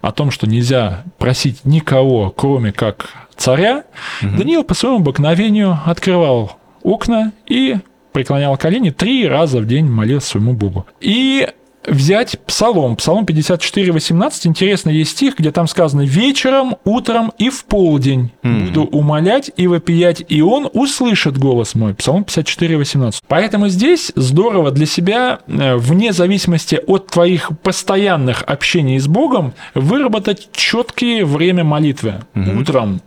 о 0.00 0.12
том, 0.12 0.30
что 0.30 0.48
нельзя 0.48 1.04
просить 1.18 1.64
никого, 1.64 2.30
кроме 2.30 2.72
как 2.72 3.10
царя, 3.36 3.84
угу. 4.22 4.36
Даниил 4.36 4.62
по 4.62 4.74
своему 4.74 4.98
обыкновению 4.98 5.78
открывал 5.84 6.56
окна 6.82 7.32
и 7.46 7.78
преклонял 8.12 8.56
колени, 8.56 8.90
три 8.90 9.26
раза 9.26 9.60
в 9.60 9.66
день 9.66 9.86
молился 9.86 10.28
своему 10.28 10.52
Богу. 10.54 10.86
И 11.00 11.46
взять 11.86 12.38
Псалом, 12.46 12.96
Псалом 12.96 13.26
54, 13.26 13.92
18, 13.92 14.46
интересно, 14.46 14.90
есть 14.90 15.12
стих, 15.12 15.38
где 15.38 15.50
там 15.50 15.66
сказано 15.66 16.02
«Вечером, 16.02 16.76
утром 16.84 17.32
и 17.38 17.50
в 17.50 17.64
полдень 17.64 18.32
mm-hmm. 18.42 18.66
буду 18.66 18.84
умолять 18.84 19.50
и 19.56 19.66
вопиять, 19.66 20.24
и 20.28 20.42
он 20.42 20.68
услышит 20.72 21.38
голос 21.38 21.74
мой». 21.74 21.94
Псалом 21.94 22.24
54, 22.24 22.76
18. 22.76 23.22
Поэтому 23.28 23.68
здесь 23.68 24.12
здорово 24.14 24.70
для 24.70 24.86
себя, 24.86 25.40
э, 25.46 25.76
вне 25.76 26.12
зависимости 26.12 26.80
от 26.86 27.08
твоих 27.08 27.50
постоянных 27.62 28.42
общений 28.42 28.98
с 28.98 29.06
Богом, 29.06 29.54
выработать 29.74 30.48
четкие 30.52 31.24
время 31.24 31.64
молитвы. 31.64 32.14
Mm-hmm. 32.34 32.60
Утром 32.60 33.00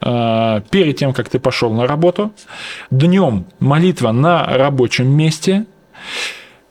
перед 0.00 0.96
тем, 0.96 1.12
как 1.12 1.28
ты 1.28 1.38
пошел 1.40 1.72
на 1.72 1.86
работу, 1.86 2.32
днем 2.90 3.46
молитва 3.58 4.12
на 4.12 4.44
рабочем 4.44 5.08
месте, 5.08 5.66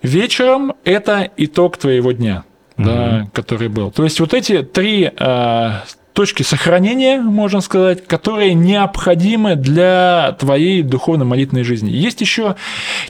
Вечером 0.01 0.73
это 0.83 1.29
итог 1.37 1.77
твоего 1.77 2.11
дня, 2.11 2.43
угу. 2.77 2.85
да, 2.85 3.27
который 3.33 3.67
был. 3.67 3.91
То 3.91 4.03
есть 4.03 4.19
вот 4.19 4.33
эти 4.33 4.61
три 4.61 5.11
э, 5.13 5.71
точки 6.13 6.43
сохранения, 6.43 7.19
можно 7.19 7.61
сказать, 7.61 8.05
которые 8.05 8.53
необходимы 8.53 9.55
для 9.55 10.35
твоей 10.39 10.83
духовно-молитвенной 10.83 11.63
жизни. 11.63 11.89
Есть 11.89 12.21
еще 12.21 12.55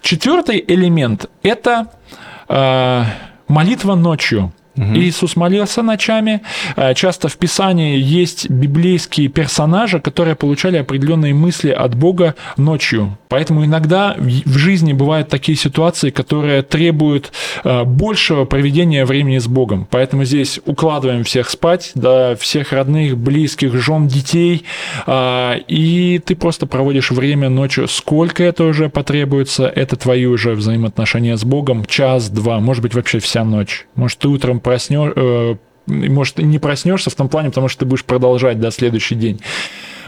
четвертый 0.01 0.63
элемент– 0.65 1.29
это 1.43 1.91
э, 2.47 3.03
молитва 3.49 3.95
ночью. 3.95 4.53
Угу. 4.77 4.95
Иисус 4.95 5.35
молился 5.35 5.81
ночами. 5.81 6.41
Э, 6.75 6.93
часто 6.93 7.27
в 7.27 7.37
Писании 7.37 7.99
есть 7.99 8.49
библейские 8.49 9.27
персонажи, 9.27 9.99
которые 9.99 10.35
получали 10.35 10.77
определенные 10.77 11.33
мысли 11.33 11.69
от 11.69 11.95
Бога 11.95 12.35
ночью. 12.57 13.17
Поэтому 13.29 13.65
иногда 13.65 14.15
в 14.17 14.57
жизни 14.57 14.93
бывают 14.93 15.27
такие 15.27 15.57
ситуации, 15.57 16.11
которые 16.11 16.61
требуют 16.61 17.31
э, 17.63 17.83
большего 17.83 18.45
проведения 18.45 19.05
времени 19.05 19.39
с 19.39 19.47
Богом. 19.47 19.87
Поэтому 19.89 20.23
здесь 20.23 20.59
укладываем 20.65 21.23
всех 21.23 21.49
спать, 21.49 21.91
да, 21.95 22.35
всех 22.35 22.71
родных, 22.71 23.17
близких, 23.17 23.73
жен, 23.75 24.07
детей, 24.07 24.63
э, 25.05 25.59
и 25.67 26.21
ты 26.23 26.35
просто 26.35 26.67
проводишь 26.67 27.11
время 27.11 27.49
ночью. 27.49 27.87
Сколько 27.87 28.43
это 28.43 28.63
уже 28.63 28.89
потребуется, 28.89 29.67
это 29.67 29.95
твои 29.95 30.25
уже 30.25 30.53
взаимоотношения 30.53 31.35
с 31.35 31.43
Богом, 31.43 31.85
час, 31.85 32.29
два, 32.29 32.59
может 32.59 32.83
быть, 32.83 32.93
вообще 32.93 33.19
вся 33.19 33.43
ночь. 33.43 33.85
Может, 33.95 34.19
ты 34.19 34.27
утром 34.27 34.59
проснешь, 34.67 35.13
э, 35.15 35.55
может, 35.85 36.39
не 36.39 36.59
проснешься 36.59 37.09
в 37.09 37.15
том 37.15 37.29
плане, 37.29 37.49
потому 37.49 37.69
что 37.69 37.79
ты 37.79 37.85
будешь 37.85 38.03
продолжать 38.03 38.59
до 38.59 38.69
следующий 38.69 39.15
день. 39.15 39.39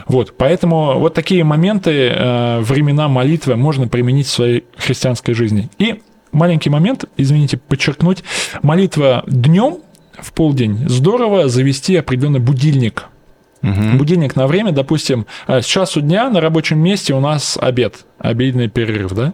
Вот, 0.06 0.34
поэтому 0.36 0.98
вот 0.98 1.14
такие 1.14 1.44
моменты, 1.44 2.12
э, 2.14 2.60
времена 2.60 3.08
молитвы 3.08 3.56
можно 3.56 3.88
применить 3.88 4.26
в 4.26 4.30
своей 4.30 4.64
христианской 4.76 5.32
жизни. 5.32 5.70
И 5.78 6.02
маленький 6.30 6.68
момент, 6.68 7.06
извините, 7.16 7.56
подчеркнуть, 7.56 8.22
молитва 8.60 9.24
днем 9.26 9.78
в 10.18 10.34
полдень 10.34 10.86
здорово 10.86 11.48
завести 11.48 11.96
определенный 11.96 12.40
будильник. 12.40 13.06
Угу. 13.62 13.96
Будильник 13.96 14.36
на 14.36 14.46
время, 14.46 14.72
допустим, 14.72 15.24
э, 15.46 15.62
с 15.62 15.64
часу 15.64 16.02
дня 16.02 16.28
на 16.28 16.42
рабочем 16.42 16.80
месте 16.80 17.14
у 17.14 17.20
нас 17.20 17.56
обед, 17.58 18.04
обеденный 18.18 18.68
перерыв, 18.68 19.12
да? 19.12 19.32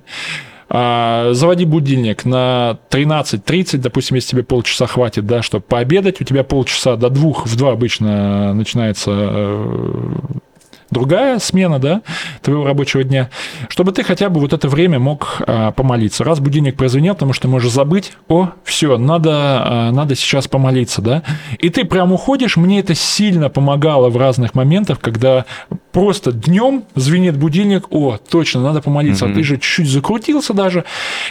А, 0.69 1.33
заводи 1.33 1.65
будильник 1.65 2.25
на 2.25 2.79
13.30, 2.91 3.79
допустим, 3.79 4.17
если 4.17 4.31
тебе 4.31 4.43
полчаса 4.43 4.87
хватит, 4.87 5.27
да, 5.27 5.43
чтобы 5.43 5.65
пообедать, 5.67 6.21
у 6.21 6.25
тебя 6.25 6.43
полчаса 6.43 6.97
до 6.97 7.09
двух, 7.09 7.47
в 7.47 7.57
два 7.57 7.73
обычно 7.73 8.53
начинается 8.53 9.11
э, 9.13 10.15
другая 10.97 11.39
смена, 11.41 11.79
да, 11.79 12.01
твоего 12.41 12.65
рабочего 12.65 13.05
дня, 13.05 13.29
чтобы 13.69 13.93
ты 13.93 14.03
хотя 14.03 14.31
бы 14.31 14.41
вот 14.41 14.55
это 14.55 14.67
время 14.67 14.99
мог 14.99 15.43
а, 15.47 15.71
помолиться. 15.73 16.25
Раз 16.25 16.41
будильник 16.41 16.77
прозвенел, 16.77 17.13
потому 17.13 17.35
что 17.35 17.43
ты 17.43 17.49
можешь 17.49 17.71
забыть, 17.71 18.13
о, 18.29 18.51
все, 18.65 18.97
надо, 18.97 19.31
а, 19.33 19.91
надо 19.93 20.15
сейчас 20.15 20.49
помолиться, 20.49 21.03
да, 21.03 21.23
и 21.59 21.69
ты 21.69 21.85
прям 21.85 22.13
уходишь, 22.13 22.57
мне 22.57 22.81
это 22.81 22.95
сильно 22.95 23.51
помогало 23.51 24.09
в 24.09 24.17
разных 24.17 24.55
моментах, 24.55 24.99
когда 25.01 25.45
просто 25.93 26.33
днем 26.33 26.85
звенит 26.95 27.37
будильник, 27.37 27.87
о, 27.91 28.17
точно, 28.17 28.63
надо 28.63 28.81
помолиться, 28.81 29.27
mm-hmm. 29.27 29.33
а 29.33 29.35
ты 29.35 29.43
же 29.43 29.57
чуть-чуть 29.57 29.89
закрутился 29.89 30.55
даже, 30.55 30.85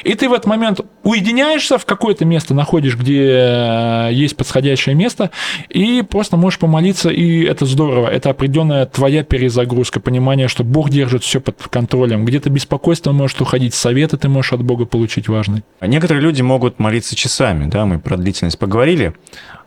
и 0.03 0.13
ты 0.13 0.29
в 0.29 0.33
этот 0.33 0.45
момент 0.45 0.81
уединяешься 1.03 1.79
в 1.79 1.85
какое-то 1.85 2.25
место, 2.25 2.53
находишь, 2.53 2.97
где 2.97 3.29
э, 3.29 4.09
есть 4.11 4.37
подходящее 4.37 4.95
место, 4.95 5.31
и 5.69 6.03
просто 6.03 6.37
можешь 6.37 6.59
помолиться, 6.59 7.09
и 7.09 7.43
это 7.43 7.65
здорово, 7.65 8.07
это 8.07 8.29
определенная 8.29 8.85
твоя 8.85 9.23
перезагрузка, 9.23 9.54
понимание, 9.99 10.47
что 10.47 10.63
Бог 10.63 10.89
держит 10.89 11.23
все 11.23 11.39
под 11.39 11.55
контролем, 11.69 12.25
где-то 12.25 12.49
беспокойство 12.49 13.11
может 13.11 13.39
уходить, 13.41 13.73
советы 13.73 14.17
ты 14.17 14.29
можешь 14.29 14.53
от 14.53 14.63
Бога 14.63 14.85
получить 14.85 15.27
важный. 15.27 15.63
А 15.79 15.87
некоторые 15.87 16.21
люди 16.21 16.41
могут 16.41 16.79
молиться 16.79 17.15
часами, 17.15 17.69
да, 17.69 17.85
мы 17.85 17.99
про 17.99 18.17
длительность 18.17 18.59
поговорили, 18.59 19.13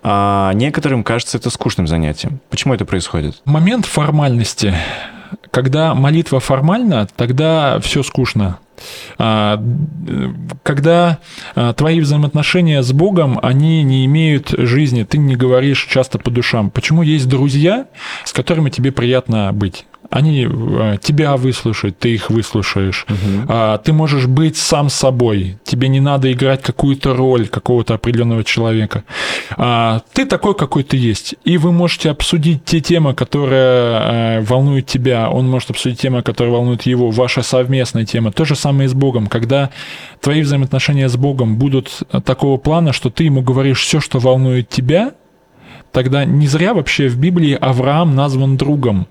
а 0.02 0.52
некоторым 0.54 1.04
кажется 1.04 1.38
это 1.38 1.50
скучным 1.50 1.86
занятием. 1.86 2.40
Почему 2.50 2.74
это 2.74 2.84
происходит? 2.84 3.40
Момент 3.44 3.86
формальности. 3.86 4.74
Когда 5.50 5.94
молитва 5.94 6.40
формальна, 6.40 7.06
тогда 7.16 7.80
все 7.80 8.02
скучно. 8.02 8.58
А, 9.18 9.62
когда 10.62 11.18
а, 11.54 11.72
твои 11.72 12.00
взаимоотношения 12.00 12.82
с 12.82 12.92
Богом, 12.92 13.38
они 13.42 13.82
не 13.82 14.04
имеют 14.06 14.50
жизни, 14.50 15.04
ты 15.04 15.18
не 15.18 15.36
говоришь 15.36 15.86
часто 15.90 16.18
по 16.18 16.30
душам. 16.30 16.70
Почему 16.70 17.02
есть 17.02 17.28
друзья, 17.28 17.86
с 18.24 18.32
которыми 18.32 18.70
тебе 18.70 18.92
приятно 18.92 19.52
быть? 19.52 19.86
Они 20.10 20.48
э, 20.50 20.96
тебя 21.02 21.36
выслушают, 21.36 21.98
ты 21.98 22.14
их 22.14 22.30
выслушаешь. 22.30 23.06
Угу. 23.08 23.52
Ты 23.84 23.92
можешь 23.92 24.26
быть 24.26 24.56
сам 24.56 24.88
собой. 24.88 25.58
Тебе 25.64 25.88
не 25.88 26.00
надо 26.00 26.32
играть 26.32 26.62
какую-то 26.62 27.14
роль 27.14 27.46
какого-то 27.46 27.94
определенного 27.94 28.42
человека. 28.42 29.04
А, 29.56 30.00
ты 30.14 30.24
такой, 30.24 30.54
какой 30.54 30.82
ты 30.82 30.96
есть. 30.96 31.34
И 31.44 31.58
вы 31.58 31.72
можете 31.72 32.10
обсудить 32.10 32.64
те 32.64 32.80
темы, 32.80 33.14
которые 33.14 34.38
э, 34.38 34.40
волнуют 34.40 34.86
тебя. 34.86 35.28
Он 35.28 35.48
может 35.48 35.70
обсудить 35.70 36.00
темы, 36.00 36.22
которые 36.22 36.54
волнуют 36.54 36.82
его. 36.82 37.10
Ваша 37.10 37.42
совместная 37.42 38.06
тема. 38.06 38.32
То 38.32 38.46
же 38.46 38.56
самое 38.56 38.86
и 38.86 38.88
с 38.88 38.94
Богом. 38.94 39.26
Когда 39.26 39.70
твои 40.20 40.40
взаимоотношения 40.40 41.08
с 41.08 41.16
Богом 41.16 41.56
будут 41.56 42.02
такого 42.24 42.56
плана, 42.56 42.94
что 42.94 43.10
ты 43.10 43.24
ему 43.24 43.42
говоришь 43.42 43.82
все, 43.82 44.00
что 44.00 44.18
волнует 44.18 44.70
тебя, 44.70 45.12
тогда 45.92 46.24
не 46.24 46.46
зря 46.46 46.74
вообще 46.74 47.08
в 47.08 47.18
Библии 47.18 47.52
Авраам 47.54 48.14
назван 48.14 48.56
другом. 48.56 49.06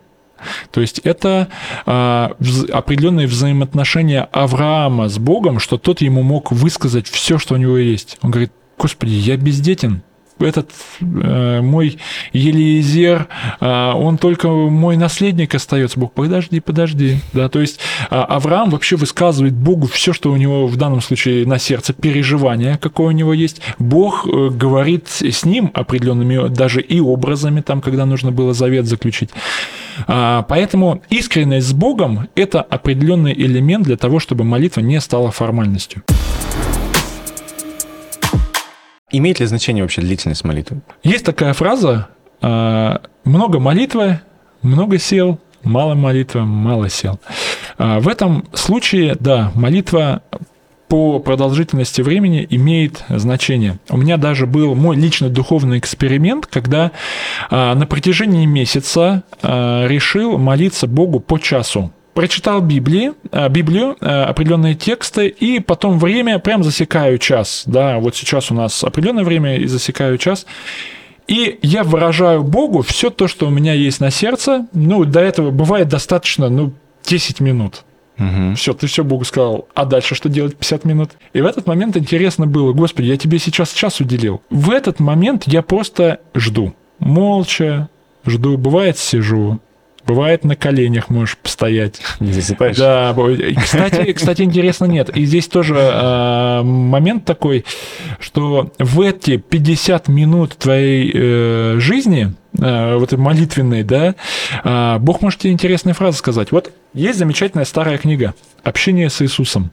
То 0.72 0.82
есть 0.82 1.00
это 1.00 1.48
а, 1.86 2.36
определенные 2.72 3.28
взаимоотношения 3.28 4.28
Авраама 4.32 5.10
с 5.10 5.18
Богом, 5.18 5.60
что 5.60 5.78
тот 5.78 6.02
ему 6.02 6.24
мог 6.24 6.52
высказать 6.52 7.08
все, 7.08 7.38
что 7.38 7.56
у 7.56 7.58
него 7.58 7.78
есть. 7.78 8.18
Он 8.22 8.32
говорит, 8.32 8.52
Господи, 8.78 9.12
я 9.12 9.38
бездетен, 9.38 10.04
этот 10.40 10.72
э, 11.02 11.62
мой 11.62 11.98
Елизер, 12.34 13.28
э, 13.60 13.92
он 13.94 14.18
только 14.18 14.48
мой 14.48 14.98
наследник 14.98 15.56
остается. 15.56 16.00
Бог, 16.00 16.14
подожди, 16.14 16.60
подожди. 16.60 17.20
Да, 17.34 17.50
то 17.50 17.60
есть 17.60 17.80
э, 18.10 18.16
Авраам 18.16 18.70
вообще 18.70 18.96
высказывает 18.96 19.54
Богу 19.54 19.88
все, 19.88 20.14
что 20.14 20.32
у 20.32 20.38
него 20.38 20.68
в 20.68 20.76
данном 20.78 21.02
случае 21.02 21.46
на 21.46 21.60
сердце, 21.60 21.94
переживание, 21.94 22.78
какое 22.82 23.08
у 23.08 23.12
него 23.12 23.34
есть. 23.34 23.62
Бог 23.80 24.28
э, 24.28 24.50
говорит 24.50 25.08
с 25.08 25.46
ним 25.46 25.72
определенными 25.74 26.48
даже 26.50 26.82
и 26.82 27.00
образами, 27.00 27.62
там, 27.62 27.82
когда 27.82 28.06
нужно 28.06 28.32
было 28.32 28.54
завет 28.54 28.86
заключить. 28.86 29.30
А, 30.08 30.44
поэтому 30.44 31.02
искренность 31.10 31.68
с 31.68 31.74
Богом– 31.74 32.28
это 32.36 32.62
определенный 32.62 33.34
элемент 33.34 33.86
для 33.86 33.98
того, 33.98 34.20
чтобы 34.20 34.44
молитва 34.44 34.82
не 34.82 35.00
стала 35.02 35.32
формальностью. 35.32 36.04
Имеет 39.10 39.40
ли 39.40 39.46
значение 39.46 39.84
вообще 39.86 40.02
длительность 40.02 40.44
молитвы? 40.44 40.82
Есть 41.02 41.24
такая 41.24 41.54
фраза 41.54 42.10
а, 42.42 43.02
«много 43.24 43.58
молитвы, 43.58 44.20
много 44.62 45.00
сил, 45.00 45.40
мало 45.64 45.96
молитвы, 45.96 46.42
мало 46.42 46.90
сил». 46.90 47.18
А, 47.78 48.02
в 48.02 48.10
этом 48.10 48.46
случае, 48.52 49.16
да, 49.18 49.54
молитва 49.56 50.24
по 50.90 51.20
продолжительности 51.20 52.02
времени 52.02 52.46
имеет 52.50 53.06
значение. 53.08 53.80
У 53.90 53.96
меня 53.96 54.18
даже 54.18 54.46
был 54.46 54.76
мой 54.76 54.98
личный 54.98 55.30
духовный 55.30 55.80
эксперимент, 55.80 56.46
когда 56.46 56.92
а, 57.50 57.76
на 57.76 57.88
протяжении 57.88 58.46
месяца 58.46 59.24
решил 59.42 60.38
молиться 60.38 60.86
Богу 60.86 61.22
по 61.22 61.40
часу 61.40 61.94
прочитал 62.18 62.62
Библии, 62.62 63.14
а, 63.32 63.48
Библию, 63.48 63.96
определенные 64.02 64.74
тексты, 64.74 65.28
и 65.28 65.60
потом 65.60 66.00
время 66.00 66.40
прям 66.40 66.64
засекаю 66.64 67.20
час. 67.20 67.62
Да, 67.68 68.00
вот 68.00 68.16
сейчас 68.16 68.50
у 68.50 68.56
нас 68.56 68.84
определенное 68.84 69.24
время 69.24 69.58
и 69.58 69.68
засекаю 69.68 70.18
час. 70.18 70.48
И 71.28 71.60
я 71.62 71.84
выражаю 71.84 72.42
Богу 72.42 72.82
все 72.82 73.12
то, 73.12 73.28
что 73.28 73.46
у 73.46 73.52
меня 73.52 73.74
есть 73.74 74.00
на 74.00 74.10
сердце. 74.10 74.66
Ну, 74.74 75.06
до 75.06 75.20
этого 75.20 75.52
бывает 75.52 75.90
достаточно, 75.90 76.50
ну, 76.50 76.74
10 77.06 77.40
минут. 77.40 77.84
Угу. 78.18 78.56
Все, 78.56 78.74
ты 78.74 78.88
все 78.88 79.04
Богу 79.04 79.24
сказал. 79.24 79.68
А 79.76 79.86
дальше 79.86 80.16
что 80.16 80.28
делать 80.28 80.58
50 80.58 80.86
минут? 80.86 81.12
И 81.34 81.42
в 81.42 81.46
этот 81.46 81.68
момент 81.68 81.98
интересно 81.98 82.48
было, 82.48 82.74
Господи, 82.74 83.06
я 83.06 83.18
тебе 83.18 83.38
сейчас 83.38 83.74
час 83.74 84.00
уделил. 84.00 84.42
В 84.50 84.72
этот 84.72 85.00
момент 85.00 85.44
я 85.46 85.62
просто 85.62 86.20
жду. 86.34 86.74
Молча 86.98 87.90
жду. 88.26 88.58
Бывает, 88.58 88.98
сижу. 88.98 89.60
Бывает, 90.08 90.46
на 90.46 90.56
коленях 90.56 91.10
можешь 91.10 91.38
постоять. 91.38 92.00
Не 92.22 92.32
засыпаешь? 92.32 92.78
Да. 92.78 93.14
Кстати, 93.62 94.14
кстати, 94.14 94.42
интересно, 94.42 94.86
нет. 94.86 95.10
И 95.10 95.26
здесь 95.26 95.50
тоже 95.50 95.76
э, 95.76 96.62
момент 96.64 97.26
такой, 97.26 97.66
что 98.22 98.72
в 98.80 99.02
эти 99.02 99.36
50 99.36 100.08
минут 100.08 100.56
твоей 100.56 101.12
э, 101.14 101.76
жизни, 101.80 102.34
э, 102.58 102.96
в 102.96 103.04
этой 103.04 103.18
молитвенной, 103.18 103.84
да, 103.84 104.16
э, 104.64 104.98
Бог 105.00 105.22
может 105.22 105.42
тебе 105.42 105.52
интересные 105.52 105.94
фразы 105.94 106.20
сказать. 106.20 106.54
Вот 106.54 106.72
есть 106.94 107.20
замечательная 107.20 107.66
старая 107.66 107.98
книга 107.98 108.34
«Общение 108.64 109.10
с 109.10 109.22
Иисусом». 109.22 109.72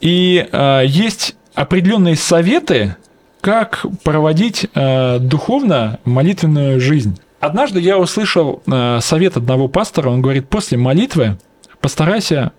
И 0.00 0.48
э, 0.50 0.82
есть 0.86 1.36
определенные 1.54 2.16
советы, 2.16 2.96
как 3.42 3.84
проводить 4.04 4.66
э, 4.74 5.18
духовно 5.18 5.98
молитвенную 6.04 6.80
жизнь. 6.80 7.18
Однажды 7.40 7.80
я 7.80 7.98
услышал 7.98 8.62
э, 8.66 8.98
совет 9.00 9.38
одного 9.38 9.66
пастора, 9.66 10.10
он 10.10 10.20
говорит, 10.20 10.48
после 10.48 10.76
молитвы 10.76 11.38
постарайся 11.80 12.52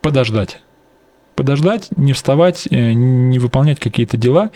подождать. 0.00 0.60
Подождать, 1.36 1.88
не 1.96 2.12
вставать, 2.12 2.66
э, 2.68 2.92
не 2.92 3.38
выполнять 3.38 3.78
какие-то 3.78 4.16
дела. 4.16 4.50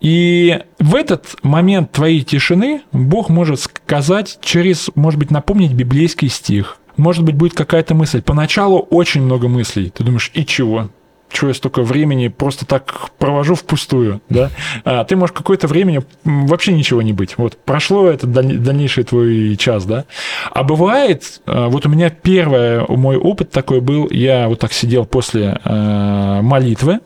И 0.00 0.60
в 0.80 0.96
этот 0.96 1.36
момент 1.44 1.92
твоей 1.92 2.22
тишины 2.22 2.82
Бог 2.90 3.28
может 3.28 3.60
сказать 3.60 4.38
через, 4.42 4.90
может 4.96 5.20
быть, 5.20 5.30
напомнить 5.30 5.74
библейский 5.74 6.28
стих. 6.28 6.78
Может 6.96 7.24
быть, 7.24 7.36
будет 7.36 7.54
какая-то 7.54 7.94
мысль. 7.94 8.22
Поначалу 8.22 8.80
очень 8.80 9.22
много 9.22 9.46
мыслей. 9.46 9.90
Ты 9.90 10.02
думаешь, 10.02 10.32
и 10.34 10.44
чего? 10.44 10.90
Что 11.32 11.48
я 11.48 11.54
столько 11.54 11.82
времени 11.82 12.28
просто 12.28 12.66
так 12.66 13.10
провожу 13.18 13.54
впустую, 13.54 14.20
да, 14.28 14.50
а 14.84 15.04
ты 15.04 15.16
можешь 15.16 15.32
какое-то 15.32 15.66
время 15.66 16.02
вообще 16.24 16.72
ничего 16.72 17.02
не 17.02 17.12
быть. 17.12 17.38
Вот 17.38 17.56
прошло 17.56 18.08
этот 18.08 18.32
дальнейший 18.32 19.04
твой 19.04 19.56
час, 19.56 19.84
да. 19.84 20.04
А 20.52 20.62
бывает, 20.62 21.40
а, 21.46 21.68
вот 21.68 21.86
у 21.86 21.88
меня 21.88 22.10
первый 22.10 22.86
мой 22.88 23.16
опыт 23.16 23.50
такой 23.50 23.80
был, 23.80 24.08
я 24.10 24.48
вот 24.48 24.60
так 24.60 24.72
сидел 24.72 25.06
после 25.06 25.58
а, 25.64 26.42
молитвы, 26.42 27.00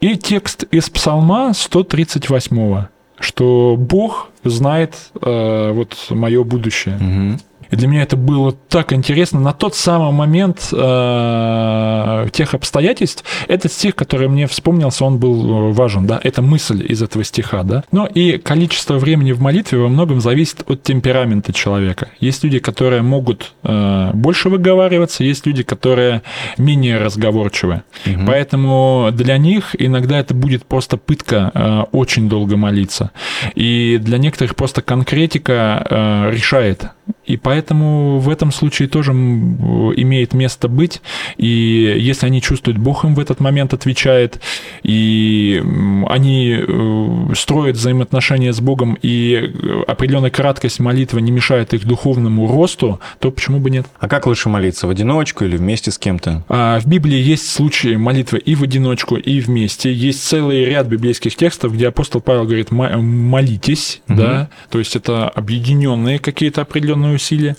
и 0.00 0.16
текст 0.16 0.64
из 0.72 0.90
Псалма 0.90 1.52
138, 1.54 2.86
что 3.20 3.76
Бог 3.78 4.30
знает 4.42 4.96
а, 5.20 5.72
вот 5.72 5.96
мое 6.10 6.42
будущее. 6.42 6.96
Угу. 6.96 7.40
И 7.72 7.76
для 7.76 7.88
меня 7.88 8.02
это 8.02 8.16
было 8.16 8.52
так 8.52 8.92
интересно. 8.92 9.40
На 9.40 9.52
тот 9.52 9.74
самый 9.74 10.12
момент 10.12 10.68
э, 10.72 12.28
тех 12.30 12.54
обстоятельств 12.54 13.24
этот 13.48 13.72
стих, 13.72 13.96
который 13.96 14.28
мне 14.28 14.46
вспомнился, 14.46 15.04
он 15.06 15.18
был 15.18 15.70
э, 15.70 15.72
важен, 15.72 16.06
да, 16.06 16.20
это 16.22 16.42
мысль 16.42 16.84
из 16.86 17.02
этого 17.02 17.24
стиха, 17.24 17.62
да. 17.62 17.82
Но 17.90 18.06
и 18.06 18.36
количество 18.36 18.98
времени 18.98 19.32
в 19.32 19.40
молитве 19.40 19.78
во 19.78 19.88
многом 19.88 20.20
зависит 20.20 20.62
от 20.68 20.82
темперамента 20.82 21.54
человека. 21.54 22.08
Есть 22.20 22.44
люди, 22.44 22.58
которые 22.58 23.00
могут 23.00 23.54
э, 23.62 24.10
больше 24.12 24.50
выговариваться, 24.50 25.24
есть 25.24 25.46
люди, 25.46 25.62
которые 25.62 26.22
менее 26.58 26.98
разговорчивы. 26.98 27.82
Угу. 28.04 28.26
Поэтому 28.26 29.08
для 29.12 29.38
них 29.38 29.74
иногда 29.78 30.18
это 30.18 30.34
будет 30.34 30.66
просто 30.66 30.98
пытка 30.98 31.50
э, 31.54 31.80
очень 31.92 32.28
долго 32.28 32.58
молиться. 32.58 33.12
И 33.54 33.98
для 33.98 34.18
некоторых 34.18 34.56
просто 34.56 34.82
конкретика 34.82 35.86
э, 35.88 36.30
решает. 36.32 36.90
И 37.32 37.38
поэтому 37.38 38.18
в 38.18 38.28
этом 38.28 38.52
случае 38.52 38.88
тоже 38.88 39.12
имеет 39.12 40.34
место 40.34 40.68
быть. 40.68 41.00
И 41.38 41.96
если 41.98 42.26
они 42.26 42.42
чувствуют, 42.42 42.76
Бог 42.76 43.06
им 43.06 43.14
в 43.14 43.20
этот 43.20 43.40
момент 43.40 43.72
отвечает, 43.72 44.38
и 44.82 45.64
они 46.08 46.58
э, 46.58 47.34
строят 47.34 47.76
взаимоотношения 47.76 48.52
с 48.52 48.60
Богом, 48.60 48.98
и 49.00 49.50
определенная 49.88 50.28
краткость 50.28 50.78
молитвы 50.78 51.22
не 51.22 51.30
мешает 51.30 51.72
их 51.72 51.86
духовному 51.86 52.46
росту, 52.46 53.00
то 53.18 53.30
почему 53.30 53.60
бы 53.60 53.70
нет? 53.70 53.86
А 53.98 54.08
как 54.08 54.26
лучше 54.26 54.50
молиться, 54.50 54.86
в 54.86 54.90
одиночку 54.90 55.46
или 55.46 55.56
вместе 55.56 55.90
с 55.90 55.96
кем-то? 55.96 56.44
А 56.50 56.80
в 56.80 56.86
Библии 56.86 57.16
есть 57.18 57.50
случаи 57.50 57.96
молитвы 57.96 58.40
и 58.40 58.54
в 58.54 58.62
одиночку, 58.62 59.16
и 59.16 59.40
вместе. 59.40 59.90
Есть 59.90 60.22
целый 60.22 60.66
ряд 60.66 60.86
библейских 60.86 61.34
текстов, 61.34 61.72
где 61.72 61.88
апостол 61.88 62.20
Павел 62.20 62.44
говорит, 62.44 62.70
молитесь, 62.70 64.02
угу. 64.06 64.18
да, 64.18 64.50
то 64.68 64.78
есть 64.78 64.96
это 64.96 65.30
объединенные 65.30 66.18
какие-то 66.18 66.60
определенные 66.60 67.14
усилия. 67.22 67.56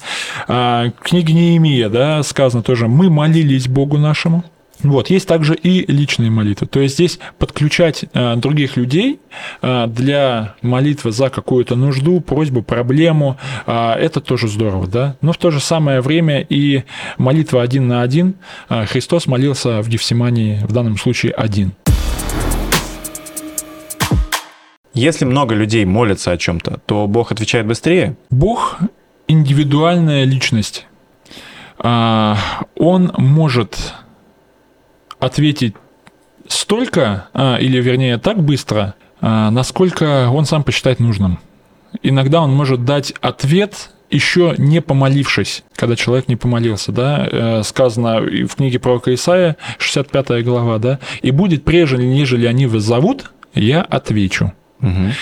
А, 0.47 0.91
книге 1.01 1.33
Неемия, 1.33 1.89
да, 1.89 2.21
сказано 2.23 2.63
тоже, 2.63 2.87
мы 2.87 3.09
молились 3.09 3.67
Богу 3.67 3.97
нашему. 3.97 4.43
Вот, 4.83 5.09
есть 5.09 5.27
также 5.27 5.55
и 5.55 5.89
личные 5.89 6.29
молитвы. 6.29 6.67
То 6.67 6.81
есть 6.81 6.95
здесь 6.95 7.17
подключать 7.39 8.03
э, 8.13 8.35
других 8.35 8.75
людей 8.75 9.19
э, 9.61 9.87
для 9.87 10.55
молитвы 10.61 11.11
за 11.11 11.29
какую-то 11.29 11.77
нужду, 11.77 12.19
просьбу, 12.19 12.61
проблему, 12.63 13.37
э, 13.65 13.93
это 13.93 14.19
тоже 14.19 14.49
здорово, 14.49 14.87
да. 14.87 15.15
Но 15.21 15.31
в 15.31 15.37
то 15.37 15.51
же 15.51 15.61
самое 15.61 16.01
время 16.01 16.41
и 16.41 16.83
молитва 17.17 17.61
один 17.61 17.87
на 17.87 18.01
один. 18.01 18.35
Э, 18.67 18.85
Христос 18.85 19.25
молился 19.25 19.81
в 19.81 19.87
Гефсимании 19.87 20.59
в 20.67 20.73
данном 20.73 20.97
случае 20.97 21.31
один. 21.31 21.71
Если 24.93 25.25
много 25.25 25.55
людей 25.55 25.85
молятся 25.85 26.31
о 26.31 26.37
чем-то, 26.37 26.79
то 26.85 27.07
Бог 27.07 27.31
отвечает 27.31 27.65
быстрее? 27.65 28.15
Бог 28.29 28.77
индивидуальная 29.27 30.23
личность. 30.25 30.87
А, 31.77 32.37
он 32.75 33.13
может 33.17 33.93
ответить 35.19 35.75
столько, 36.47 37.29
а, 37.33 37.57
или 37.57 37.81
вернее 37.81 38.17
так 38.17 38.41
быстро, 38.41 38.95
а, 39.21 39.51
насколько 39.51 40.29
он 40.29 40.45
сам 40.45 40.63
посчитает 40.63 40.99
нужным. 40.99 41.39
Иногда 42.01 42.41
он 42.41 42.53
может 42.53 42.85
дать 42.85 43.13
ответ 43.21 43.91
еще 44.13 44.53
не 44.57 44.81
помолившись, 44.81 45.63
когда 45.75 45.95
человек 45.95 46.27
не 46.27 46.35
помолился, 46.35 46.91
да, 46.91 47.27
э, 47.29 47.63
сказано 47.63 48.21
в 48.21 48.55
книге 48.55 48.77
пророка 48.77 49.13
Исаия, 49.13 49.57
65 49.79 50.43
глава, 50.43 50.77
да, 50.77 50.99
и 51.23 51.31
будет 51.31 51.65
прежде, 51.65 51.97
нежели 51.97 52.45
они 52.45 52.67
вас 52.67 52.83
зовут, 52.83 53.31
я 53.55 53.81
отвечу. 53.81 54.53
Угу. 54.81 55.13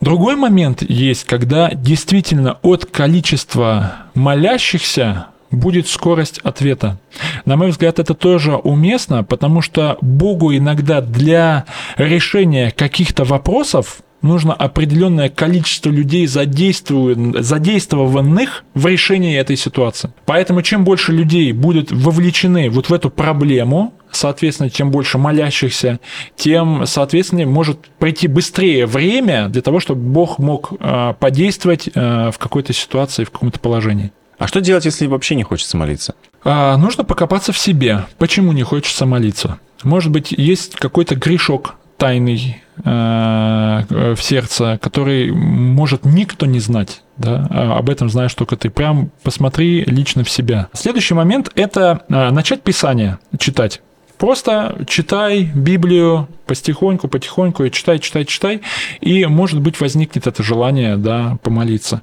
Другой 0.00 0.36
момент 0.36 0.82
есть, 0.82 1.24
когда 1.24 1.70
действительно 1.74 2.58
от 2.62 2.86
количества 2.86 3.96
молящихся 4.14 5.26
будет 5.50 5.88
скорость 5.88 6.38
ответа. 6.38 6.98
На 7.44 7.56
мой 7.56 7.70
взгляд, 7.70 7.98
это 7.98 8.14
тоже 8.14 8.54
уместно, 8.54 9.24
потому 9.24 9.60
что 9.60 9.98
Богу 10.00 10.54
иногда 10.54 11.02
для 11.02 11.66
решения 11.96 12.70
каких-то 12.70 13.24
вопросов 13.24 14.00
нужно 14.22 14.54
определенное 14.54 15.28
количество 15.28 15.90
людей 15.90 16.26
задействованных 16.26 18.64
в 18.74 18.86
решении 18.86 19.36
этой 19.36 19.56
ситуации. 19.56 20.12
Поэтому 20.24 20.62
чем 20.62 20.84
больше 20.84 21.12
людей 21.12 21.52
будут 21.52 21.90
вовлечены 21.90 22.70
вот 22.70 22.88
в 22.88 22.94
эту 22.94 23.10
проблему, 23.10 23.92
соответственно, 24.12 24.70
чем 24.70 24.90
больше 24.90 25.18
молящихся, 25.18 26.00
тем, 26.36 26.86
соответственно, 26.86 27.46
может 27.46 27.88
пройти 27.98 28.28
быстрее 28.28 28.86
время 28.86 29.48
для 29.48 29.62
того, 29.62 29.80
чтобы 29.80 30.02
Бог 30.02 30.38
мог 30.38 30.72
э, 30.78 31.14
подействовать 31.18 31.88
э, 31.94 32.30
в 32.30 32.38
какой-то 32.38 32.72
ситуации, 32.72 33.24
в 33.24 33.30
каком-то 33.30 33.60
положении. 33.60 34.12
А 34.38 34.46
что 34.46 34.60
делать, 34.60 34.86
если 34.86 35.06
вообще 35.06 35.34
не 35.34 35.42
хочется 35.42 35.76
молиться? 35.76 36.14
А, 36.44 36.76
нужно 36.78 37.04
покопаться 37.04 37.52
в 37.52 37.58
себе. 37.58 38.06
Почему 38.16 38.52
не 38.52 38.62
хочется 38.62 39.04
молиться? 39.04 39.58
Может 39.82 40.10
быть, 40.10 40.32
есть 40.32 40.76
какой-то 40.76 41.14
грешок 41.14 41.74
тайный 41.98 42.62
э, 42.82 43.84
в 44.14 44.22
сердце, 44.22 44.78
который 44.80 45.30
может 45.30 46.06
никто 46.06 46.46
не 46.46 46.58
знать. 46.58 47.02
Да? 47.18 47.46
А 47.50 47.78
об 47.78 47.90
этом 47.90 48.08
знаешь 48.08 48.32
только 48.32 48.56
ты. 48.56 48.70
Прям 48.70 49.10
посмотри 49.22 49.84
лично 49.84 50.24
в 50.24 50.30
себя. 50.30 50.68
Следующий 50.72 51.12
момент– 51.12 51.52
это 51.54 52.00
начать 52.08 52.62
Писание 52.62 53.18
читать. 53.38 53.82
Просто 54.20 54.84
читай 54.86 55.44
Библию 55.54 56.28
постихоньку, 56.44 57.08
потихоньку, 57.08 57.64
и 57.64 57.70
читай, 57.70 57.98
читай, 57.98 58.26
читай, 58.26 58.60
и, 59.00 59.24
может 59.24 59.62
быть, 59.62 59.80
возникнет 59.80 60.26
это 60.26 60.42
желание, 60.42 60.98
да, 60.98 61.38
помолиться. 61.42 62.02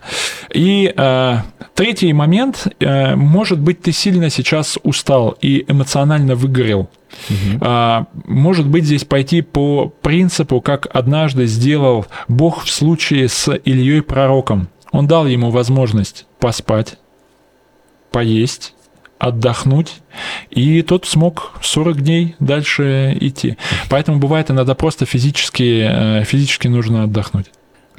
И 0.51 0.91
э, 0.97 1.35
третий 1.75 2.11
момент, 2.13 2.69
э, 2.79 3.15
может 3.15 3.59
быть, 3.59 3.83
ты 3.83 3.91
сильно 3.91 4.31
сейчас 4.31 4.79
устал 4.81 5.37
и 5.43 5.63
эмоционально 5.67 6.33
выгорел. 6.33 6.89
Угу. 7.29 8.05
Может 8.25 8.67
быть, 8.67 8.85
здесь 8.85 9.05
пойти 9.05 9.41
по 9.41 9.87
принципу, 10.01 10.59
как 10.59 10.87
однажды 10.93 11.45
сделал 11.45 12.07
Бог 12.27 12.63
в 12.63 12.69
случае 12.69 13.29
с 13.29 13.47
Ильей 13.63 14.01
пророком. 14.01 14.69
Он 14.91 15.05
дал 15.05 15.27
ему 15.27 15.51
возможность 15.51 16.25
поспать, 16.39 16.97
поесть, 18.11 18.73
отдохнуть, 19.19 20.01
и 20.49 20.81
тот 20.81 21.05
смог 21.05 21.53
40 21.61 22.01
дней 22.01 22.35
дальше 22.39 23.17
идти. 23.19 23.57
Поэтому 23.89 24.19
бывает 24.19 24.51
иногда 24.51 24.75
просто 24.75 25.05
физически, 25.05 25.85
э, 25.87 26.23
физически 26.23 26.67
нужно 26.67 27.03
отдохнуть. 27.03 27.47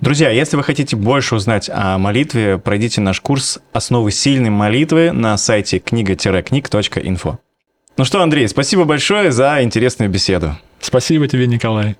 Друзья, 0.00 0.31
если 0.31 0.57
вы 0.57 0.62
хотите 0.62 0.94
больше 0.94 1.35
узнать 1.35 1.68
о 1.72 1.98
молитве, 1.98 2.59
пройдите 2.59 3.00
наш 3.00 3.20
курс 3.20 3.59
«Основы 3.72 4.12
сильной 4.12 4.50
молитвы» 4.50 5.11
на 5.11 5.37
сайте 5.37 5.81
книга-книг.инфо. 5.81 7.40
Ну 7.96 8.04
что, 8.04 8.22
Андрей, 8.22 8.46
спасибо 8.46 8.85
большое 8.85 9.33
за 9.33 9.61
интересную 9.61 10.09
беседу. 10.09 10.57
Спасибо 10.81 11.26
тебе, 11.26 11.48
Николай. 11.48 11.96